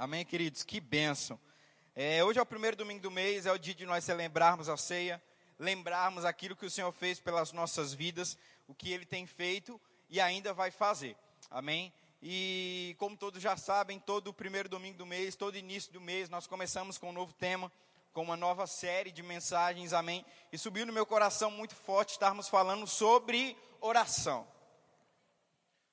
[0.00, 0.62] Amém, queridos?
[0.62, 1.36] Que bênção.
[1.92, 4.76] É, hoje é o primeiro domingo do mês, é o dia de nós celebrarmos a
[4.76, 5.20] ceia,
[5.58, 8.38] lembrarmos aquilo que o Senhor fez pelas nossas vidas,
[8.68, 11.16] o que Ele tem feito e ainda vai fazer.
[11.50, 11.92] Amém?
[12.22, 16.46] E como todos já sabem, todo primeiro domingo do mês, todo início do mês, nós
[16.46, 17.68] começamos com um novo tema,
[18.12, 20.24] com uma nova série de mensagens, amém?
[20.52, 24.46] E subiu no meu coração muito forte estarmos falando sobre oração.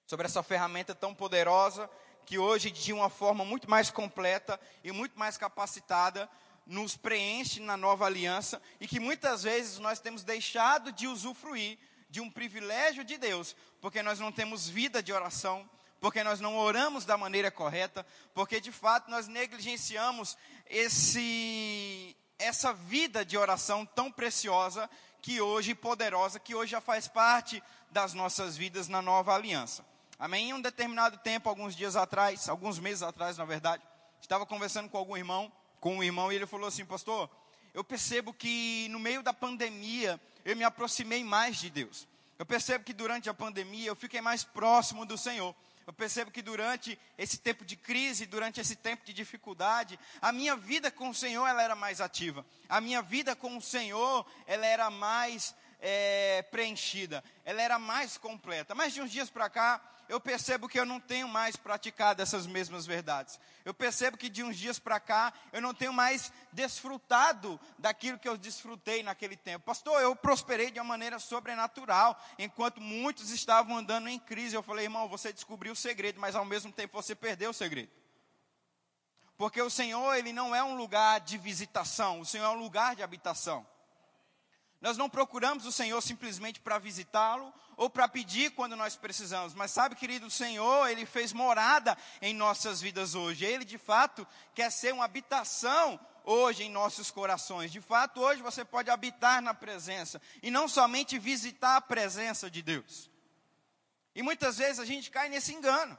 [0.06, 1.90] Sobre essa ferramenta tão poderosa
[2.26, 6.30] que hoje, de uma forma muito mais completa e muito mais capacitada,
[6.66, 11.78] nos preenche na nova aliança e que muitas vezes nós temos deixado de usufruir
[12.10, 15.70] de um privilégio de Deus, porque nós não temos vida de oração,
[16.00, 23.24] porque nós não oramos da maneira correta, porque de fato nós negligenciamos esse essa vida
[23.24, 24.90] de oração tão preciosa
[25.22, 29.86] que hoje poderosa, que hoje já faz parte das nossas vidas na nova aliança.
[30.18, 30.50] Amém?
[30.50, 33.84] Em um determinado tempo, alguns dias atrás, alguns meses atrás, na verdade,
[34.22, 37.30] estava conversando com algum irmão, com um irmão, e ele falou assim, pastor,
[37.74, 42.08] eu percebo que no meio da pandemia eu me aproximei mais de Deus.
[42.40, 45.54] Eu percebo que durante a pandemia eu fiquei mais próximo do Senhor.
[45.86, 50.56] Eu percebo que durante esse tempo de crise, durante esse tempo de dificuldade, a minha
[50.56, 52.46] vida com o Senhor ela era mais ativa.
[52.68, 57.24] A minha vida com o Senhor ela era mais é, preenchida.
[57.44, 58.74] Ela era mais completa.
[58.74, 62.46] Mas de uns dias para cá, eu percebo que eu não tenho mais praticado essas
[62.46, 63.40] mesmas verdades.
[63.64, 68.30] Eu percebo que de uns dias para cá, eu não tenho mais desfrutado daquilo que
[68.30, 69.66] eu desfrutei naquele tempo.
[69.66, 74.56] Pastor, eu prosperei de uma maneira sobrenatural, enquanto muitos estavam andando em crise.
[74.56, 77.92] Eu falei, irmão, você descobriu o segredo, mas ao mesmo tempo você perdeu o segredo.
[79.38, 82.96] Porque o Senhor, ele não é um lugar de visitação, o Senhor é um lugar
[82.96, 83.66] de habitação.
[84.82, 89.72] Nós não procuramos o Senhor simplesmente para visitá-lo ou para pedir quando nós precisamos, mas
[89.72, 93.46] sabe, querido, o Senhor, ele fez morada em nossas vidas hoje.
[93.46, 97.72] Ele de fato quer ser uma habitação hoje em nossos corações.
[97.72, 102.62] De fato, hoje você pode habitar na presença e não somente visitar a presença de
[102.62, 103.10] Deus.
[104.14, 105.98] E muitas vezes a gente cai nesse engano.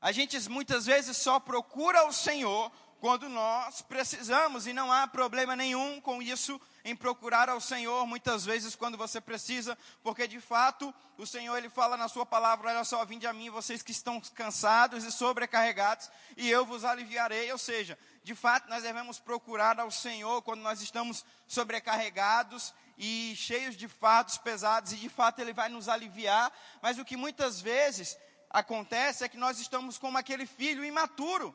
[0.00, 5.54] A gente muitas vezes só procura o Senhor quando nós precisamos e não há problema
[5.54, 10.92] nenhum com isso em procurar ao Senhor muitas vezes quando você precisa, porque de fato
[11.16, 14.20] o Senhor ele fala na sua palavra, olha só, vinde a mim vocês que estão
[14.34, 19.90] cansados e sobrecarregados, e eu vos aliviarei, ou seja, de fato nós devemos procurar ao
[19.90, 25.68] Senhor quando nós estamos sobrecarregados e cheios de fatos pesados, e de fato ele vai
[25.68, 28.16] nos aliviar, mas o que muitas vezes
[28.50, 31.54] acontece é que nós estamos como aquele filho imaturo,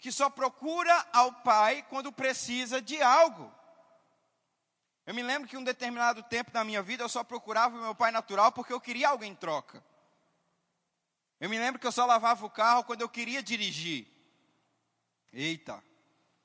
[0.00, 3.52] que só procura ao pai quando precisa de algo.
[5.04, 7.94] Eu me lembro que um determinado tempo da minha vida eu só procurava o meu
[7.94, 9.82] pai natural porque eu queria algo em troca.
[11.40, 14.06] Eu me lembro que eu só lavava o carro quando eu queria dirigir.
[15.32, 15.82] Eita.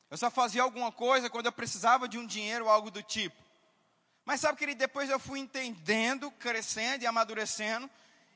[0.09, 3.35] Eu só fazia alguma coisa quando eu precisava de um dinheiro ou algo do tipo.
[4.25, 7.89] Mas sabe, querido, depois eu fui entendendo, crescendo e amadurecendo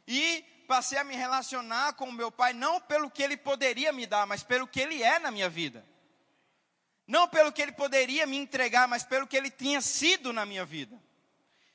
[0.08, 4.06] e passei a me relacionar com o meu pai não pelo que ele poderia me
[4.06, 5.86] dar, mas pelo que ele é na minha vida.
[7.12, 10.64] Não pelo que ele poderia me entregar, mas pelo que ele tinha sido na minha
[10.64, 10.98] vida.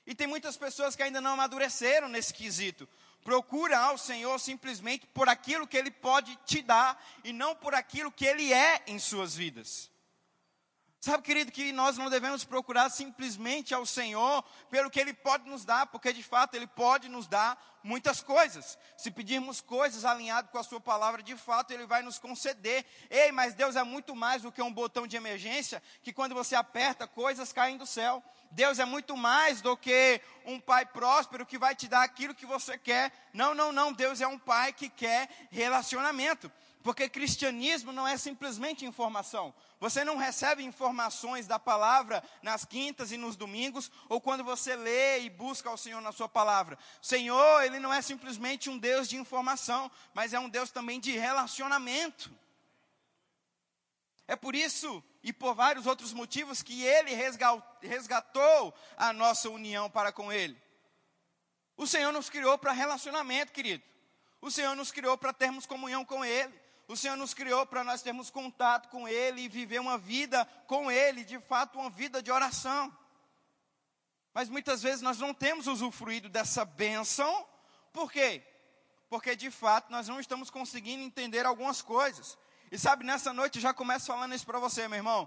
[0.07, 2.89] E tem muitas pessoas que ainda não amadureceram nesse quesito.
[3.23, 8.11] Procura ao Senhor simplesmente por aquilo que ele pode te dar e não por aquilo
[8.11, 9.91] que ele é em suas vidas.
[11.01, 15.65] Sabe, querido, que nós não devemos procurar simplesmente ao Senhor pelo que Ele pode nos
[15.65, 18.77] dar, porque de fato Ele pode nos dar muitas coisas.
[18.97, 22.85] Se pedirmos coisas alinhadas com a Sua palavra, de fato Ele vai nos conceder.
[23.09, 26.56] Ei, mas Deus é muito mais do que um botão de emergência, que quando você
[26.56, 28.23] aperta, coisas caem do céu.
[28.51, 32.47] Deus é muito mais do que um pai próspero que vai te dar aquilo que
[32.47, 33.12] você quer.
[33.33, 33.93] Não, não, não.
[33.93, 36.51] Deus é um pai que quer relacionamento.
[36.87, 39.53] Porque cristianismo não é simplesmente informação.
[39.81, 45.19] Você não recebe informações da palavra nas quintas e nos domingos, ou quando você lê
[45.19, 46.79] e busca ao Senhor na sua palavra.
[47.03, 51.01] O Senhor, Ele não é simplesmente um Deus de informação, mas é um Deus também
[51.01, 52.31] de relacionamento.
[54.29, 57.11] É por isso e por vários outros motivos que Ele
[57.82, 60.56] resgatou a nossa união para com Ele.
[61.77, 63.82] O Senhor nos criou para relacionamento, querido.
[64.41, 66.65] O Senhor nos criou para termos comunhão com Ele.
[66.88, 70.91] O Senhor nos criou para nós termos contato com Ele e viver uma vida com
[70.91, 72.97] Ele, de fato, uma vida de oração.
[74.33, 77.47] Mas muitas vezes nós não temos usufruído dessa bênção,
[77.93, 78.43] por quê?
[79.09, 82.37] Porque de fato nós não estamos conseguindo entender algumas coisas.
[82.71, 85.27] E sabe, nessa noite eu já começo falando isso para você, meu irmão.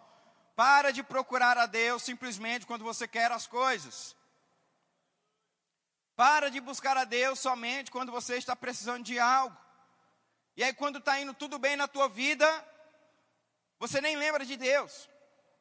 [0.55, 4.15] Para de procurar a Deus simplesmente quando você quer as coisas.
[6.15, 9.57] Para de buscar a Deus somente quando você está precisando de algo.
[10.55, 12.47] E aí, quando está indo tudo bem na tua vida,
[13.79, 15.09] Você nem lembra de Deus.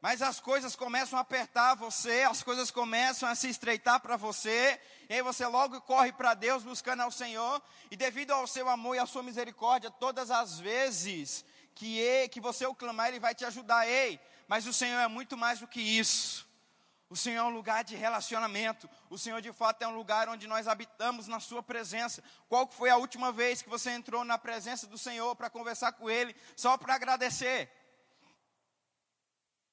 [0.01, 4.81] Mas as coisas começam a apertar você, as coisas começam a se estreitar para você,
[5.09, 8.97] e aí você logo corre para Deus buscando ao Senhor, e devido ao seu amor
[8.97, 11.45] e à sua misericórdia, todas as vezes
[11.75, 13.89] que, que você o clamar, Ele vai te ajudar.
[13.89, 16.48] Ei, mas o Senhor é muito mais do que isso.
[17.11, 18.89] O Senhor é um lugar de relacionamento.
[19.09, 22.23] O Senhor, de fato, é um lugar onde nós habitamos na Sua presença.
[22.49, 26.11] Qual foi a última vez que você entrou na presença do Senhor para conversar com
[26.11, 27.71] Ele, só para agradecer?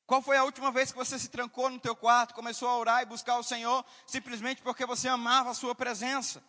[0.07, 3.01] Qual foi a última vez que você se trancou no teu quarto, começou a orar
[3.01, 6.41] e buscar o Senhor, simplesmente porque você amava a Sua presença?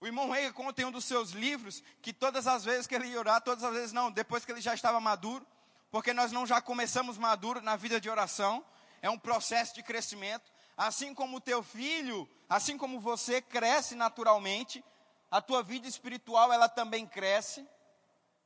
[0.00, 3.06] O irmão Rei conta em um dos seus livros que todas as vezes que ele
[3.06, 5.46] ia orar, todas as vezes não, depois que ele já estava maduro,
[5.90, 8.62] porque nós não já começamos maduro na vida de oração,
[9.04, 10.50] é um processo de crescimento.
[10.74, 14.82] Assim como o teu filho, assim como você cresce naturalmente,
[15.30, 17.68] a tua vida espiritual ela também cresce.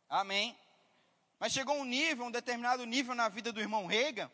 [0.09, 0.59] Amém.
[1.39, 4.29] Mas chegou um nível, um determinado nível na vida do irmão Reagan,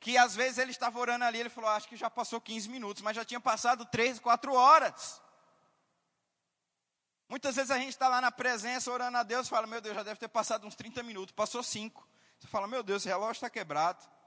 [0.00, 3.02] que às vezes ele estava orando ali, ele falou, acho que já passou 15 minutos,
[3.02, 5.20] mas já tinha passado 3, 4 horas.
[7.28, 10.02] Muitas vezes a gente está lá na presença orando a Deus fala, meu Deus, já
[10.02, 12.08] deve ter passado uns 30 minutos, passou 5.
[12.38, 14.17] Você fala, meu Deus, esse relógio está quebrado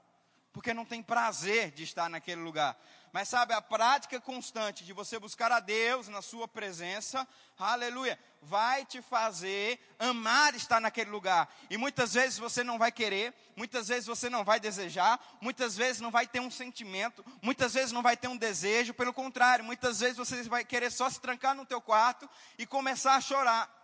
[0.52, 2.76] porque não tem prazer de estar naquele lugar.
[3.12, 7.28] Mas sabe, a prática constante de você buscar a Deus na sua presença,
[7.58, 11.46] aleluia, vai te fazer amar estar naquele lugar.
[11.68, 16.00] E muitas vezes você não vai querer, muitas vezes você não vai desejar, muitas vezes
[16.00, 20.00] não vai ter um sentimento, muitas vezes não vai ter um desejo, pelo contrário, muitas
[20.00, 22.28] vezes você vai querer só se trancar no teu quarto
[22.58, 23.81] e começar a chorar.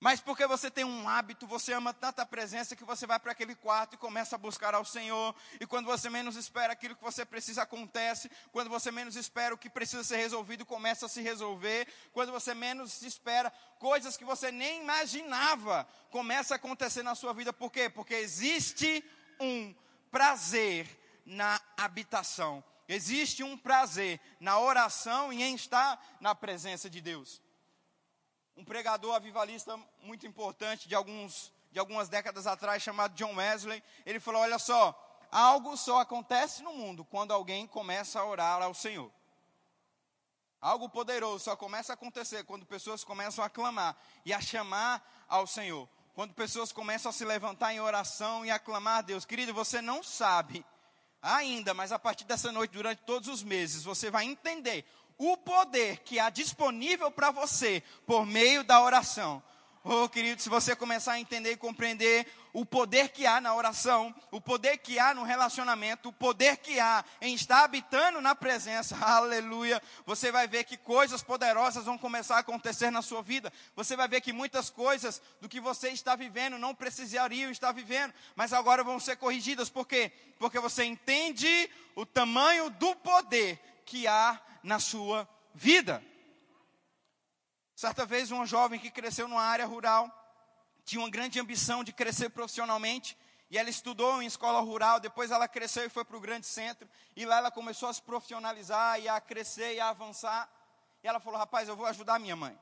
[0.00, 3.56] Mas porque você tem um hábito, você ama tanta presença que você vai para aquele
[3.56, 5.34] quarto e começa a buscar ao Senhor.
[5.60, 8.30] E quando você menos espera, aquilo que você precisa acontece.
[8.52, 11.88] Quando você menos espera, o que precisa ser resolvido começa a se resolver.
[12.12, 13.50] Quando você menos espera,
[13.80, 17.52] coisas que você nem imaginava começa a acontecer na sua vida.
[17.52, 17.90] Por quê?
[17.90, 19.04] Porque existe
[19.40, 19.74] um
[20.12, 20.86] prazer
[21.26, 22.62] na habitação.
[22.88, 27.47] Existe um prazer na oração e em estar na presença de Deus
[28.58, 34.18] um pregador avivalista muito importante de, alguns, de algumas décadas atrás, chamado John Wesley, ele
[34.18, 34.92] falou: Olha só,
[35.30, 39.12] algo só acontece no mundo quando alguém começa a orar ao Senhor.
[40.60, 45.46] Algo poderoso só começa a acontecer quando pessoas começam a clamar e a chamar ao
[45.46, 45.88] Senhor.
[46.12, 49.24] Quando pessoas começam a se levantar em oração e a clamar a Deus.
[49.24, 50.66] Querido, você não sabe
[51.22, 54.84] ainda, mas a partir dessa noite, durante todos os meses, você vai entender
[55.18, 59.42] o poder que há disponível para você por meio da oração.
[59.84, 64.14] Oh, querido, se você começar a entender e compreender o poder que há na oração,
[64.30, 68.96] o poder que há no relacionamento, o poder que há em estar habitando na presença,
[69.00, 73.52] aleluia, você vai ver que coisas poderosas vão começar a acontecer na sua vida.
[73.74, 78.12] Você vai ver que muitas coisas do que você está vivendo não precisariam estar vivendo,
[78.36, 79.70] mas agora vão ser corrigidas.
[79.70, 80.12] Por quê?
[80.38, 83.58] Porque você entende o tamanho do poder
[83.88, 86.04] que há na sua vida.
[87.74, 90.12] Certa vez, uma jovem que cresceu numa área rural,
[90.84, 93.16] tinha uma grande ambição de crescer profissionalmente,
[93.50, 96.86] e ela estudou em escola rural, depois ela cresceu e foi para o grande centro,
[97.16, 100.46] e lá ela começou a se profissionalizar, e a crescer e a avançar.
[101.02, 102.58] E ela falou: Rapaz, eu vou ajudar a minha mãe.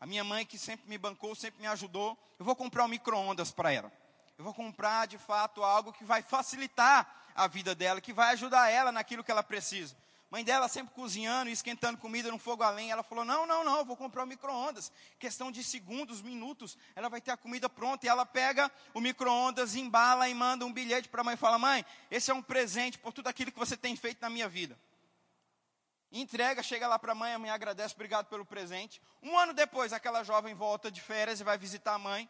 [0.00, 3.52] A minha mãe, que sempre me bancou, sempre me ajudou, eu vou comprar um micro-ondas
[3.52, 3.92] para ela.
[4.36, 8.68] Eu vou comprar, de fato, algo que vai facilitar a vida dela, que vai ajudar
[8.68, 9.94] ela naquilo que ela precisa.
[10.28, 12.92] Mãe dela sempre cozinhando e esquentando comida no fogo a lenha.
[12.92, 14.90] Ela falou: Não, não, não, vou comprar o micro-ondas.
[15.18, 18.06] Questão de segundos, minutos, ela vai ter a comida pronta.
[18.06, 21.84] E ela pega o micro-ondas, embala e manda um bilhete para a mãe fala: Mãe,
[22.10, 24.76] esse é um presente por tudo aquilo que você tem feito na minha vida.
[26.10, 29.02] Entrega, chega lá para a mãe, a mãe agradece, obrigado pelo presente.
[29.22, 32.28] Um ano depois, aquela jovem volta de férias e vai visitar a mãe.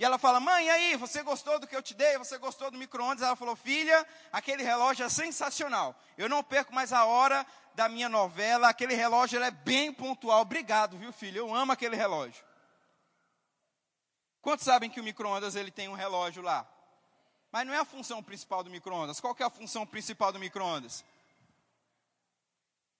[0.00, 2.16] E ela fala: Mãe, e aí, você gostou do que eu te dei?
[2.16, 3.22] Você gostou do micro-ondas?
[3.22, 5.94] Ela falou: Filha, aquele relógio é sensacional.
[6.16, 8.70] Eu não perco mais a hora da minha novela.
[8.70, 10.40] Aquele relógio é bem pontual.
[10.40, 11.40] Obrigado, viu, filho?
[11.40, 12.42] Eu amo aquele relógio.
[14.40, 16.66] Quantos sabem que o micro-ondas tem um relógio lá?
[17.52, 19.20] Mas não é a função principal do micro-ondas.
[19.20, 21.04] Qual é a função principal do micro-ondas?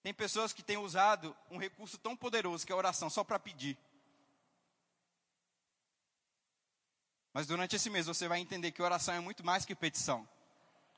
[0.03, 3.39] Tem pessoas que têm usado um recurso tão poderoso que é a oração só para
[3.39, 3.79] pedir.
[7.33, 10.29] Mas durante esse mês você vai entender que oração é muito mais que petição.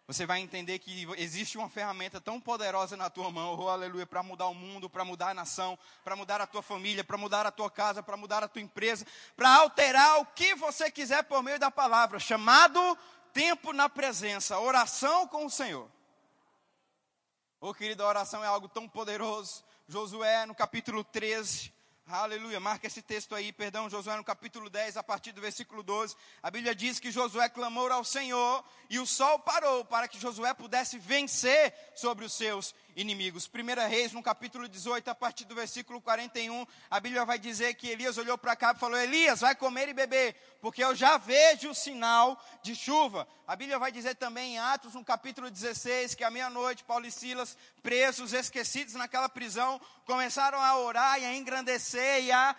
[0.07, 4.23] Você vai entender que existe uma ferramenta tão poderosa na tua mão, oh, aleluia, para
[4.23, 7.53] mudar o mundo, para mudar a nação, para mudar a tua família, para mudar a
[7.53, 11.59] tua casa, para mudar a tua empresa, para alterar o que você quiser por meio
[11.59, 12.99] da palavra, chamado
[13.33, 15.89] tempo na presença, oração com o Senhor.
[17.61, 19.63] Oh, querida, a oração é algo tão poderoso.
[19.87, 21.73] Josué, no capítulo 13,
[22.07, 22.59] Aleluia.
[22.59, 26.17] Marca esse texto aí, perdão, Josué no capítulo 10, a partir do versículo 12.
[26.43, 30.53] A Bíblia diz que Josué clamou ao Senhor e o sol parou para que Josué
[30.53, 33.49] pudesse vencer sobre os seus inimigos.
[33.53, 37.89] 1 Reis, no capítulo 18, a partir do versículo 41, a Bíblia vai dizer que
[37.89, 41.71] Elias olhou para cá e falou: Elias, vai comer e beber, porque eu já vejo
[41.71, 43.27] o sinal de chuva.
[43.47, 47.11] A Bíblia vai dizer também em Atos, no capítulo 16, que à meia-noite, Paulo e
[47.11, 52.55] Silas, presos, esquecidos naquela prisão, começaram a orar e a engrandecer e a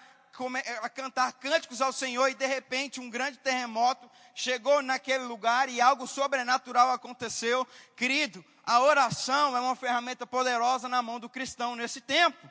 [0.81, 5.79] a cantar cânticos ao Senhor e de repente um grande terremoto chegou naquele lugar e
[5.79, 7.67] algo sobrenatural aconteceu.
[7.95, 12.49] Querido, a oração é uma ferramenta poderosa na mão do cristão nesse tempo.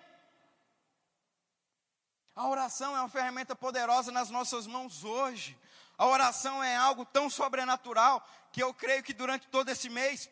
[2.34, 5.58] A oração é uma ferramenta poderosa nas nossas mãos hoje.
[5.98, 10.30] A oração é algo tão sobrenatural que eu creio que durante todo esse mês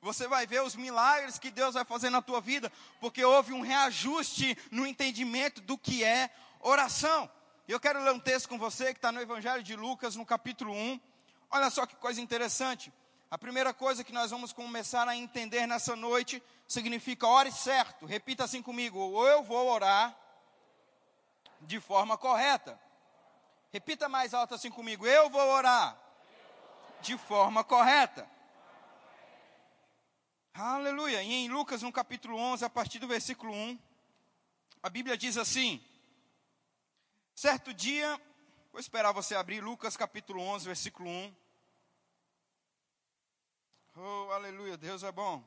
[0.00, 3.60] você vai ver os milagres que Deus vai fazer na tua vida, porque houve um
[3.60, 6.28] reajuste no entendimento do que é
[6.60, 7.30] oração.
[7.68, 10.72] Eu quero ler um texto com você que está no Evangelho de Lucas, no capítulo
[10.72, 11.00] 1.
[11.48, 12.92] Olha só que coisa interessante.
[13.30, 18.04] A primeira coisa que nós vamos começar a entender nessa noite significa ore certo.
[18.04, 20.14] Repita assim comigo: ou eu vou orar
[21.60, 22.78] de forma correta.
[23.72, 25.96] Repita mais alto assim comigo: eu vou orar
[27.00, 28.28] de forma correta.
[30.52, 31.22] Aleluia.
[31.22, 33.78] E em Lucas, no capítulo 11, a partir do versículo 1,
[34.82, 35.80] a Bíblia diz assim:
[37.34, 38.20] Certo dia,
[38.70, 41.34] vou esperar você abrir Lucas capítulo 11, versículo 1.
[43.96, 45.42] Oh, aleluia, Deus é bom.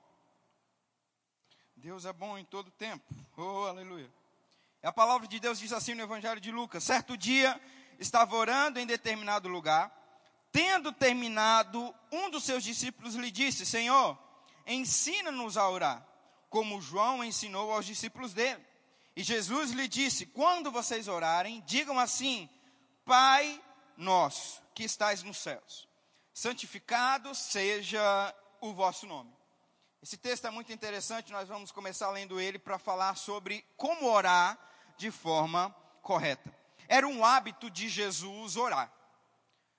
[1.75, 3.05] Deus é bom em todo tempo.
[3.37, 4.11] Oh, aleluia.
[4.81, 7.59] A palavra de Deus diz assim no Evangelho de Lucas: Certo dia,
[7.99, 9.91] estava orando em determinado lugar.
[10.51, 14.17] Tendo terminado, um dos seus discípulos lhe disse: Senhor,
[14.65, 16.05] ensina-nos a orar,
[16.49, 18.63] como João ensinou aos discípulos dele.
[19.15, 22.49] E Jesus lhe disse: Quando vocês orarem, digam assim:
[23.05, 23.61] Pai
[23.95, 25.87] nosso que estais nos céus,
[26.33, 29.33] santificado seja o vosso nome.
[30.01, 34.57] Esse texto é muito interessante, nós vamos começar lendo ele para falar sobre como orar
[34.97, 36.53] de forma correta.
[36.87, 38.91] Era um hábito de Jesus orar.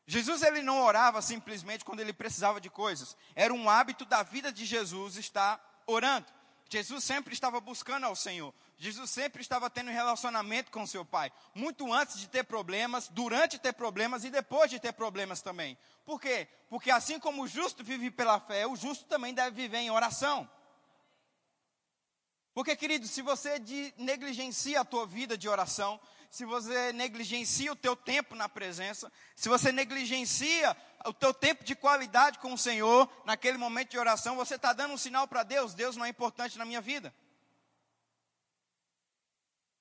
[0.07, 3.17] Jesus ele não orava simplesmente quando ele precisava de coisas.
[3.35, 6.27] Era um hábito da vida de Jesus estar orando.
[6.69, 8.53] Jesus sempre estava buscando ao Senhor.
[8.77, 13.73] Jesus sempre estava tendo relacionamento com seu pai, muito antes de ter problemas, durante ter
[13.73, 15.79] problemas e depois de ter problemas também.
[16.05, 16.49] Por quê?
[16.69, 20.49] Porque assim como o justo vive pela fé, o justo também deve viver em oração.
[22.53, 23.63] Porque, querido, se você
[23.99, 26.01] negligencia a tua vida de oração,
[26.37, 30.77] se você negligencia o teu tempo na presença, se você negligencia
[31.07, 34.93] o teu tempo de qualidade com o Senhor, naquele momento de oração, você está dando
[34.93, 37.15] um sinal para Deus: Deus não é importante na minha vida.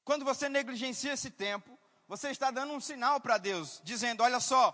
[0.06, 4.74] Quando você negligencia esse tempo, você está dando um sinal para Deus, dizendo: olha só,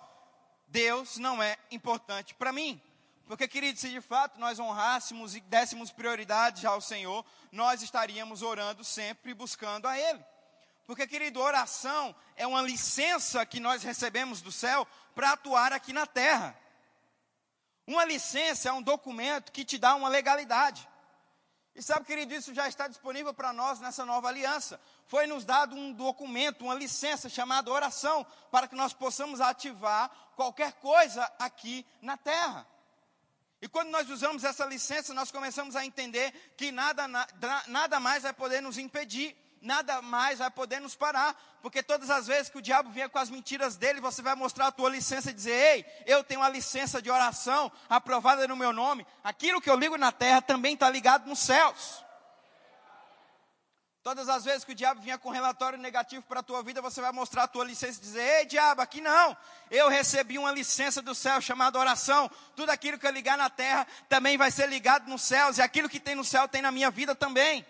[0.67, 2.79] Deus não é importante para mim.
[3.25, 8.83] Porque, querido, se de fato nós honrássemos e dessemos prioridade ao Senhor, nós estaríamos orando
[8.83, 10.23] sempre buscando a Ele.
[10.85, 16.05] Porque, querido, oração é uma licença que nós recebemos do céu para atuar aqui na
[16.05, 16.57] terra.
[17.85, 20.87] Uma licença é um documento que te dá uma legalidade.
[21.73, 24.79] E sabe, querido, isso já está disponível para nós nessa nova aliança.
[25.07, 30.73] Foi nos dado um documento, uma licença chamada oração, para que nós possamos ativar qualquer
[30.73, 32.67] coisa aqui na terra.
[33.61, 37.07] E quando nós usamos essa licença, nós começamos a entender que nada,
[37.67, 42.27] nada mais vai poder nos impedir nada mais vai poder nos parar, porque todas as
[42.27, 45.29] vezes que o diabo vier com as mentiras dele, você vai mostrar a tua licença
[45.29, 49.69] e dizer: Ei, eu tenho uma licença de oração aprovada no meu nome, aquilo que
[49.69, 52.03] eu ligo na terra também está ligado nos céus.
[54.03, 56.99] Todas as vezes que o diabo vier com relatório negativo para a tua vida, você
[56.99, 59.37] vai mostrar a tua licença e dizer: Ei, diabo, aqui não.
[59.69, 62.29] Eu recebi uma licença do céu chamada oração.
[62.55, 65.87] Tudo aquilo que eu ligar na terra também vai ser ligado nos céus, e aquilo
[65.87, 67.63] que tem no céu tem na minha vida também.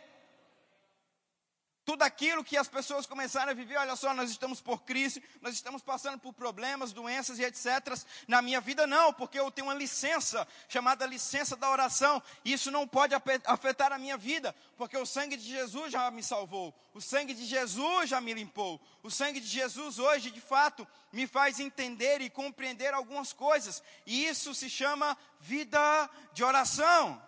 [1.92, 5.56] Tudo aquilo que as pessoas começaram a viver, olha só, nós estamos por crise, nós
[5.56, 7.66] estamos passando por problemas, doenças e etc.
[8.30, 12.72] Na minha vida, não, porque eu tenho uma licença, chamada licença da oração, e isso
[12.72, 17.02] não pode afetar a minha vida, porque o sangue de Jesus já me salvou, o
[17.02, 21.60] sangue de Jesus já me limpou, o sangue de Jesus hoje, de fato, me faz
[21.60, 27.22] entender e compreender algumas coisas, e isso se chama vida de oração.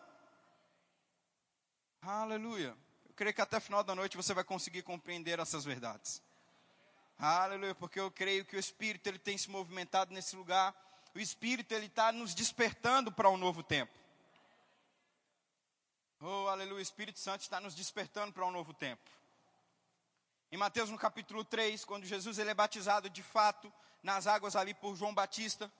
[2.01, 2.81] Aleluia.
[3.13, 6.19] Eu creio que até o final da noite você vai conseguir compreender essas verdades.
[7.19, 10.73] Aleluia, porque eu creio que o Espírito ele tem se movimentado nesse lugar.
[11.13, 13.93] O Espírito ele está nos despertando para um novo tempo.
[16.19, 19.07] Oh, aleluia, o Espírito Santo está nos despertando para um novo tempo.
[20.51, 24.73] Em Mateus no capítulo 3, quando Jesus ele é batizado de fato nas águas ali
[24.73, 25.71] por João Batista,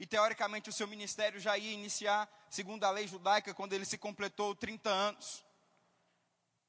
[0.00, 3.98] e teoricamente o seu ministério já ia iniciar, segundo a lei judaica, quando ele se
[3.98, 5.46] completou 30 anos.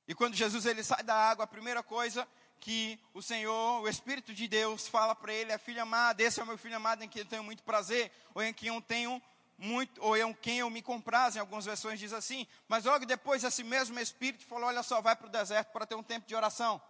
[0.10, 2.28] E quando Jesus ele sai da água, a primeira coisa
[2.60, 6.44] que o Senhor, o Espírito de Deus, fala para ele: é filho amado, esse é
[6.44, 9.22] o meu filho amado em quem eu tenho muito prazer, ou em quem eu tenho
[9.56, 12.48] muito, ou em quem eu me compraz, em algumas versões diz assim.
[12.68, 15.94] Mas logo depois, esse mesmo Espírito falou: olha só, vai para o deserto para ter
[15.94, 16.82] um tempo de oração.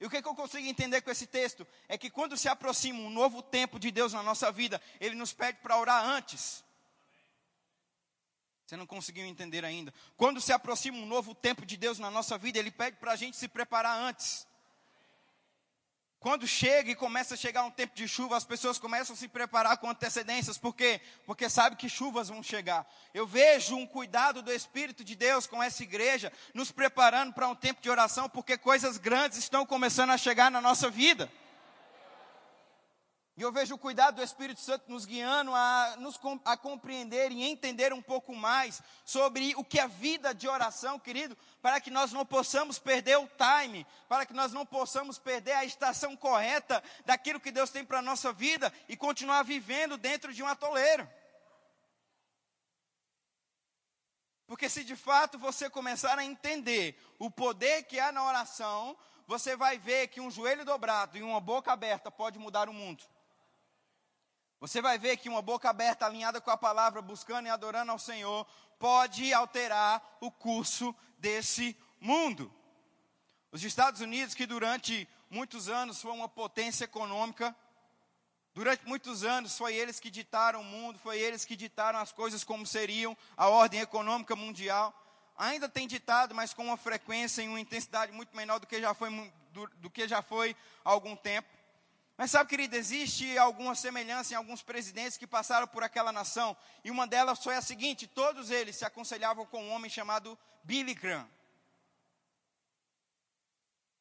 [0.00, 1.64] E o que, que eu consigo entender com esse texto?
[1.88, 5.32] É que quando se aproxima um novo tempo de Deus na nossa vida, Ele nos
[5.32, 6.64] pede para orar antes.
[8.68, 9.94] Você não conseguiu entender ainda.
[10.14, 13.16] Quando se aproxima um novo tempo de Deus na nossa vida, Ele pede para a
[13.16, 14.46] gente se preparar antes.
[16.20, 19.26] Quando chega e começa a chegar um tempo de chuva, as pessoas começam a se
[19.26, 20.58] preparar com antecedências.
[20.58, 21.00] Por quê?
[21.24, 22.86] Porque sabe que chuvas vão chegar.
[23.14, 27.54] Eu vejo um cuidado do Espírito de Deus com essa igreja, nos preparando para um
[27.54, 31.32] tempo de oração, porque coisas grandes estão começando a chegar na nossa vida.
[33.38, 37.44] E eu vejo o cuidado do Espírito Santo nos guiando a, nos, a compreender e
[37.44, 42.12] entender um pouco mais sobre o que é vida de oração, querido, para que nós
[42.12, 47.38] não possamos perder o time, para que nós não possamos perder a estação correta daquilo
[47.38, 51.08] que Deus tem para a nossa vida e continuar vivendo dentro de um atoleiro.
[54.48, 59.54] Porque se de fato você começar a entender o poder que há na oração, você
[59.54, 63.04] vai ver que um joelho dobrado e uma boca aberta pode mudar o mundo.
[64.60, 67.98] Você vai ver que uma boca aberta, alinhada com a palavra, buscando e adorando ao
[67.98, 68.44] Senhor,
[68.78, 72.52] pode alterar o curso desse mundo.
[73.52, 77.54] Os Estados Unidos, que durante muitos anos foi uma potência econômica,
[78.52, 82.42] durante muitos anos foi eles que ditaram o mundo, foi eles que ditaram as coisas
[82.42, 84.92] como seriam, a ordem econômica mundial.
[85.36, 88.92] Ainda tem ditado, mas com uma frequência e uma intensidade muito menor do que já
[88.92, 91.48] foi, do, do que já foi há algum tempo.
[92.18, 96.90] Mas sabe, querido, existe alguma semelhança em alguns presidentes que passaram por aquela nação, e
[96.90, 101.30] uma delas foi a seguinte: todos eles se aconselhavam com um homem chamado Billy Graham.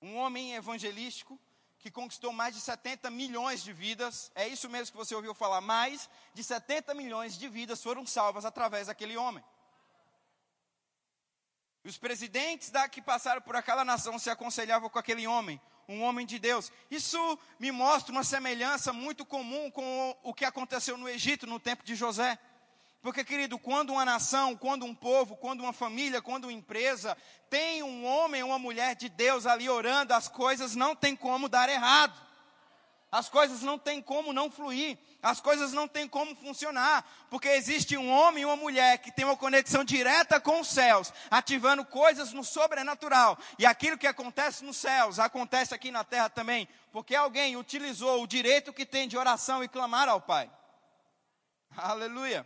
[0.02, 1.40] Um homem evangelístico
[1.78, 4.32] que conquistou mais de 70 milhões de vidas.
[4.34, 5.62] É isso mesmo que você ouviu falar.
[5.62, 9.44] Mais de 70 milhões de vidas foram salvas através daquele homem.
[11.84, 16.02] E os presidentes da que passaram por aquela nação se aconselhavam com aquele homem um
[16.04, 16.72] homem de Deus.
[16.92, 21.84] Isso me mostra uma semelhança muito comum com o que aconteceu no Egito no tempo
[21.84, 22.38] de José.
[23.02, 27.16] Porque, querido, quando uma nação, quando um povo, quando uma família, quando uma empresa
[27.50, 31.48] tem um homem ou uma mulher de Deus ali orando, as coisas não tem como
[31.48, 32.27] dar errado.
[33.10, 37.96] As coisas não têm como não fluir, as coisas não têm como funcionar, porque existe
[37.96, 42.34] um homem e uma mulher que tem uma conexão direta com os céus, ativando coisas
[42.34, 43.38] no sobrenatural.
[43.58, 48.28] E aquilo que acontece nos céus acontece aqui na terra também, porque alguém utilizou o
[48.28, 50.52] direito que tem de oração e clamar ao Pai.
[51.78, 52.46] Aleluia.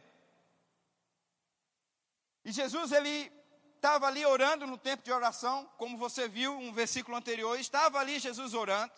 [2.45, 3.32] E Jesus ele
[3.76, 8.19] estava ali orando no tempo de oração, como você viu um versículo anterior, estava ali
[8.19, 8.91] Jesus orando.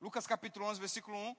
[0.00, 1.36] Lucas capítulo 11, versículo 1.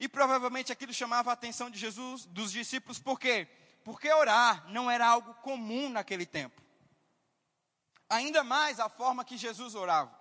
[0.00, 3.48] E provavelmente aquilo chamava a atenção de Jesus, dos discípulos, por quê?
[3.84, 6.60] Porque orar não era algo comum naquele tempo.
[8.08, 10.20] Ainda mais a forma que Jesus orava.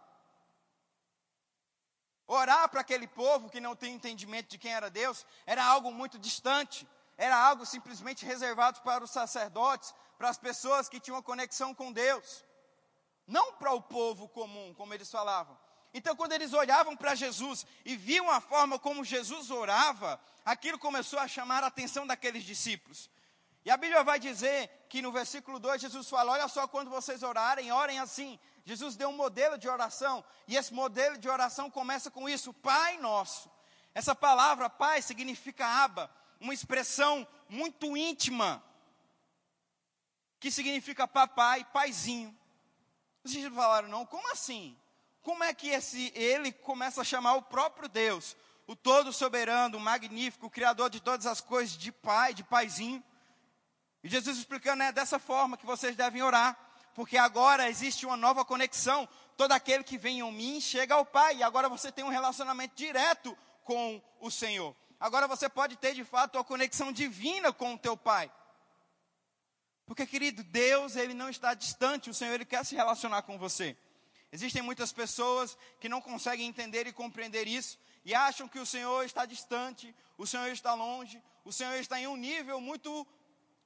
[2.26, 6.18] Orar para aquele povo que não tem entendimento de quem era Deus era algo muito
[6.18, 6.88] distante,
[7.18, 12.46] era algo simplesmente reservado para os sacerdotes, para as pessoas que tinham conexão com Deus,
[13.28, 15.60] não para o povo comum, como eles falavam.
[15.94, 21.20] Então, quando eles olhavam para Jesus e viam a forma como Jesus orava, aquilo começou
[21.20, 23.10] a chamar a atenção daqueles discípulos.
[23.64, 27.22] E a Bíblia vai dizer que no versículo 2 Jesus fala: Olha só, quando vocês
[27.24, 28.40] orarem, orem assim.
[28.66, 32.98] Jesus deu um modelo de oração, e esse modelo de oração começa com isso: Pai
[32.98, 33.52] Nosso.
[33.94, 38.64] Essa palavra Pai significa aba, uma expressão muito íntima,
[40.40, 42.36] que significa papai, paizinho.
[43.24, 44.76] Os discípulos falaram: Não, como assim?
[45.22, 49.82] Como é que esse ele começa a chamar o próprio Deus, o todo soberano, o
[49.82, 53.04] magnífico, o criador de todas as coisas, de pai, de paizinho?
[54.04, 56.58] E Jesus explicando é dessa forma que vocês devem orar,
[56.96, 59.08] porque agora existe uma nova conexão.
[59.38, 62.76] Todo aquele que vem em mim chega ao Pai, e agora você tem um relacionamento
[62.76, 64.76] direto com o Senhor.
[65.00, 68.32] Agora você pode ter de fato uma conexão divina com o teu Pai.
[69.86, 73.78] Porque, querido, Deus, ele não está distante, o Senhor ele quer se relacionar com você.
[74.32, 79.04] Existem muitas pessoas que não conseguem entender e compreender isso e acham que o Senhor
[79.04, 83.06] está distante, o Senhor está longe, o Senhor está em um nível muito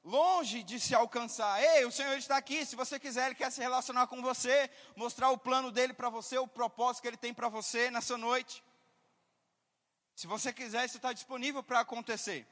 [0.04, 1.62] longe de se alcançar.
[1.62, 2.66] Ei, o Senhor está aqui.
[2.66, 6.38] Se você quiser, Ele quer se relacionar com você, mostrar o plano dele para você,
[6.38, 8.64] o propósito que Ele tem para você nessa noite.
[10.16, 12.48] Se você quiser, isso está disponível para acontecer.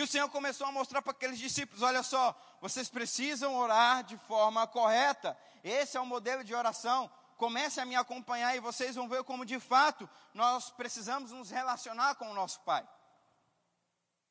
[0.00, 4.16] E o Senhor começou a mostrar para aqueles discípulos: olha só, vocês precisam orar de
[4.16, 5.36] forma correta.
[5.62, 7.10] Esse é o modelo de oração.
[7.36, 12.14] Comece a me acompanhar e vocês vão ver como de fato nós precisamos nos relacionar
[12.14, 12.82] com o nosso Pai.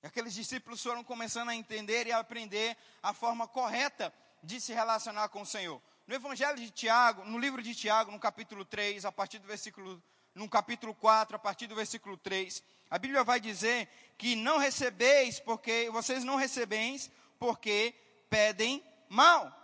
[0.01, 4.73] E aqueles discípulos foram começando a entender e a aprender a forma correta de se
[4.73, 5.79] relacionar com o Senhor.
[6.07, 10.01] No Evangelho de Tiago, no livro de Tiago, no capítulo 3, a partir do versículo,
[10.33, 15.39] no capítulo 4, a partir do versículo 3, a Bíblia vai dizer que não recebeis
[15.39, 17.93] porque vocês não recebeis porque
[18.29, 19.55] pedem mal.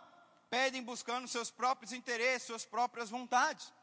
[0.50, 3.74] Pedem buscando seus próprios interesses, suas próprias vontades.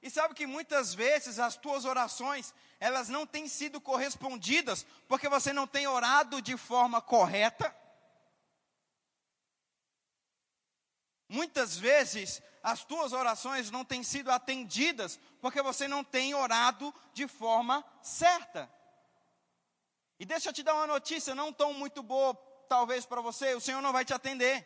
[0.00, 5.52] E sabe que muitas vezes as tuas orações, elas não têm sido correspondidas porque você
[5.52, 7.74] não tem orado de forma correta?
[11.28, 17.26] Muitas vezes as tuas orações não têm sido atendidas porque você não tem orado de
[17.26, 18.70] forma certa.
[20.22, 22.32] E deixa eu te dar uma notícia, não tão muito boa,
[22.68, 24.64] talvez para você, o Senhor não vai te atender.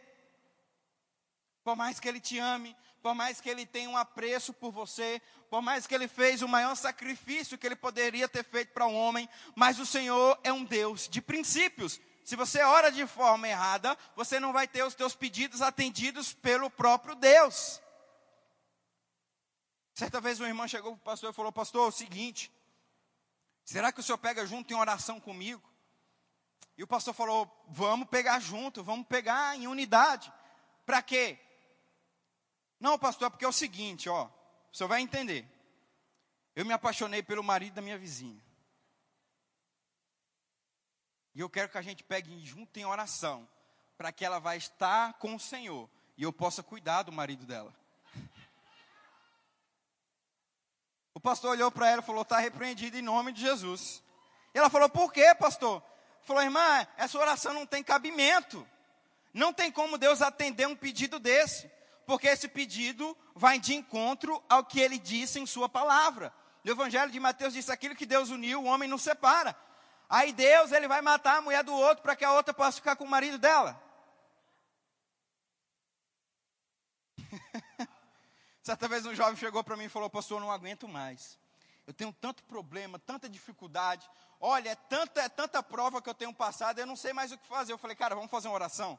[1.65, 5.19] Por mais que Ele te ame, por mais que Ele tenha um apreço por você,
[5.49, 8.95] por mais que Ele fez o maior sacrifício que Ele poderia ter feito para um
[8.95, 11.99] homem, mas o Senhor é um Deus de princípios.
[12.23, 16.69] Se você ora de forma errada, você não vai ter os teus pedidos atendidos pelo
[16.69, 17.81] próprio Deus.
[19.95, 22.53] Certa vez uma irmã chegou para o pastor e falou: Pastor, é o seguinte,
[23.67, 25.69] Será que o senhor pega junto em oração comigo?
[26.79, 30.33] E o pastor falou: Vamos pegar junto, vamos pegar em unidade.
[30.87, 31.37] Para quê?
[32.79, 34.27] Não, pastor, é porque é o seguinte, ó,
[34.73, 35.45] o senhor vai entender.
[36.55, 38.41] Eu me apaixonei pelo marido da minha vizinha.
[41.35, 43.49] E eu quero que a gente pegue junto em oração,
[43.99, 47.75] para que ela vai estar com o Senhor e eu possa cuidar do marido dela.
[51.17, 54.03] O pastor olhou para ela e falou: Está repreendido em nome de Jesus.
[54.55, 55.83] E ela falou: Por quê, pastor?
[56.21, 58.69] Falou: Irmã, essa oração não tem cabimento.
[59.33, 61.71] Não tem como Deus atender um pedido desse,
[62.07, 66.31] porque esse pedido vai de encontro ao que ele disse em Sua palavra.
[66.63, 69.57] No Evangelho de Mateus diz: Aquilo que Deus uniu, o homem não separa.
[70.11, 72.95] Aí Deus ele vai matar a mulher do outro para que a outra possa ficar
[72.95, 73.83] com o marido dela.
[78.67, 81.39] Certa vez um jovem chegou para mim e falou: Pastor, eu não aguento mais.
[81.87, 84.11] Eu tenho tanto problema, tanta dificuldade.
[84.41, 87.39] Olha, é tanta, é tanta prova que eu tenho passado, eu não sei mais o
[87.39, 87.73] que fazer.
[87.73, 88.99] Eu falei, cara, vamos fazer uma oração?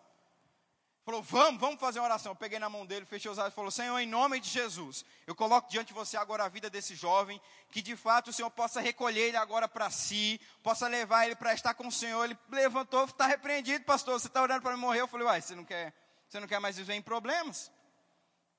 [1.04, 2.32] Falou, vamos, vamos fazer uma oração.
[2.32, 5.04] Eu peguei na mão dele, fechei os olhos e falou: Senhor, em nome de Jesus,
[5.28, 8.50] eu coloco diante de você agora a vida desse jovem, que de fato o Senhor
[8.50, 12.24] possa recolher ele agora para si, possa levar ele para estar com o Senhor.
[12.24, 14.18] Ele levantou, está repreendido, pastor.
[14.18, 15.02] Você está orando para morrer?
[15.02, 15.94] Eu falei, uai, você não quer,
[16.26, 17.70] você não quer mais viver em problemas?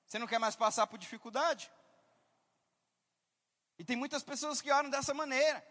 [0.08, 1.70] Você não quer mais passar por dificuldade?
[3.78, 5.62] E tem muitas pessoas que oram dessa maneira.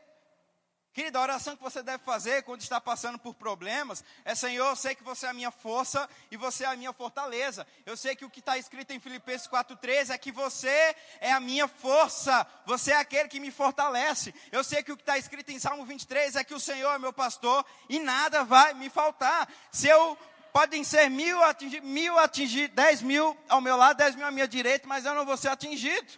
[0.93, 4.75] Querida, a oração que você deve fazer quando está passando por problemas é: Senhor, eu
[4.75, 7.67] sei que você é a minha força e você é a minha fortaleza.
[7.85, 11.39] Eu sei que o que está escrito em Filipenses 4,13 é que você é a
[11.39, 14.33] minha força, você é aquele que me fortalece.
[14.51, 16.97] Eu sei que o que está escrito em Salmo 23 é que o Senhor é
[16.97, 19.47] meu pastor e nada vai me faltar.
[19.71, 20.17] Se eu
[20.57, 24.47] podem ser mil atingir, mil atingir, dez mil ao meu lado, dez mil à minha
[24.47, 26.11] direita, mas eu não vou ser atingido.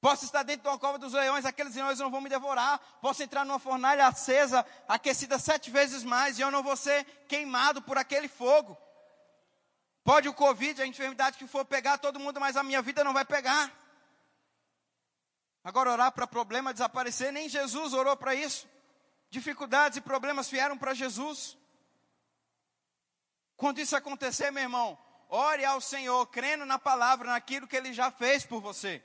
[0.00, 2.78] Posso estar dentro de uma cova dos leões, aqueles leões não vão me devorar.
[3.02, 7.82] Posso entrar numa fornalha acesa, aquecida sete vezes mais, e eu não vou ser queimado
[7.82, 8.74] por aquele fogo.
[10.02, 13.12] Pode o Covid, a enfermidade que for pegar todo mundo, mas a minha vida não
[13.12, 13.70] vai pegar.
[15.62, 18.66] Agora, orar para problema desaparecer, nem Jesus orou para isso.
[19.28, 21.58] Dificuldades e problemas vieram para Jesus.
[23.56, 28.10] Quando isso acontecer, meu irmão, ore ao Senhor, crendo na palavra, naquilo que Ele já
[28.10, 29.02] fez por você.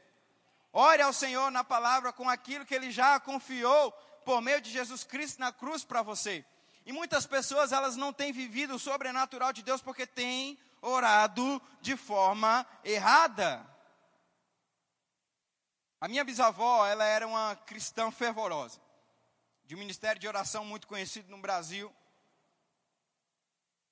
[0.72, 3.92] Ore ao Senhor na palavra com aquilo que Ele já confiou
[4.26, 6.46] por meio de Jesus Cristo na cruz para você.
[6.86, 11.96] E muitas pessoas, elas não têm vivido o sobrenatural de Deus porque têm orado de
[11.96, 13.66] forma errada.
[16.02, 18.80] A minha bisavó, ela era uma cristã fervorosa,
[19.66, 21.94] de um ministério de oração muito conhecido no Brasil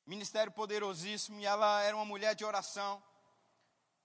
[0.08, 3.04] ministério poderosíssimo, e ela era uma mulher de oração.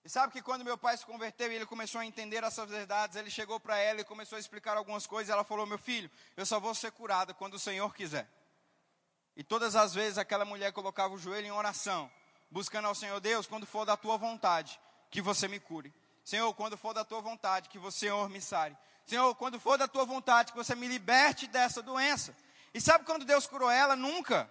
[0.05, 3.17] E sabe que quando meu pai se converteu e ele começou a entender essas verdades,
[3.17, 5.33] ele chegou para ela e começou a explicar algumas coisas.
[5.33, 8.29] Ela falou: Meu filho, eu só vou ser curada quando o Senhor quiser.
[9.37, 12.11] E todas as vezes aquela mulher colocava o joelho em oração,
[12.51, 15.95] buscando ao Senhor Deus, quando for da tua vontade, que você me cure.
[16.25, 18.77] Senhor, quando for da tua vontade, que você, Senhor, me sare.
[19.07, 22.37] Senhor, quando for da tua vontade, que você me liberte dessa doença.
[22.75, 23.95] E sabe quando Deus curou ela?
[23.95, 24.51] Nunca.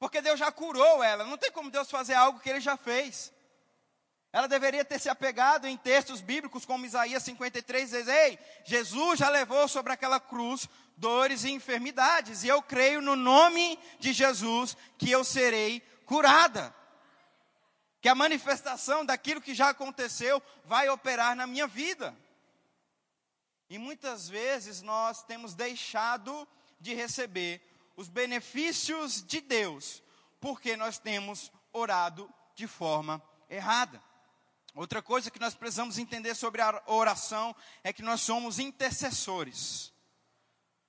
[0.00, 1.24] Porque Deus já curou ela.
[1.24, 3.30] Não tem como Deus fazer algo que ele já fez.
[4.32, 9.28] Ela deveria ter se apegado em textos bíblicos como Isaías 53, diz: Ei, Jesus já
[9.28, 15.10] levou sobre aquela cruz dores e enfermidades, e eu creio no nome de Jesus que
[15.10, 16.74] eu serei curada.
[18.00, 22.16] Que a manifestação daquilo que já aconteceu vai operar na minha vida.
[23.68, 27.60] E muitas vezes nós temos deixado de receber
[28.00, 30.02] os benefícios de Deus,
[30.40, 34.02] porque nós temos orado de forma errada.
[34.74, 39.92] Outra coisa que nós precisamos entender sobre a oração é que nós somos intercessores.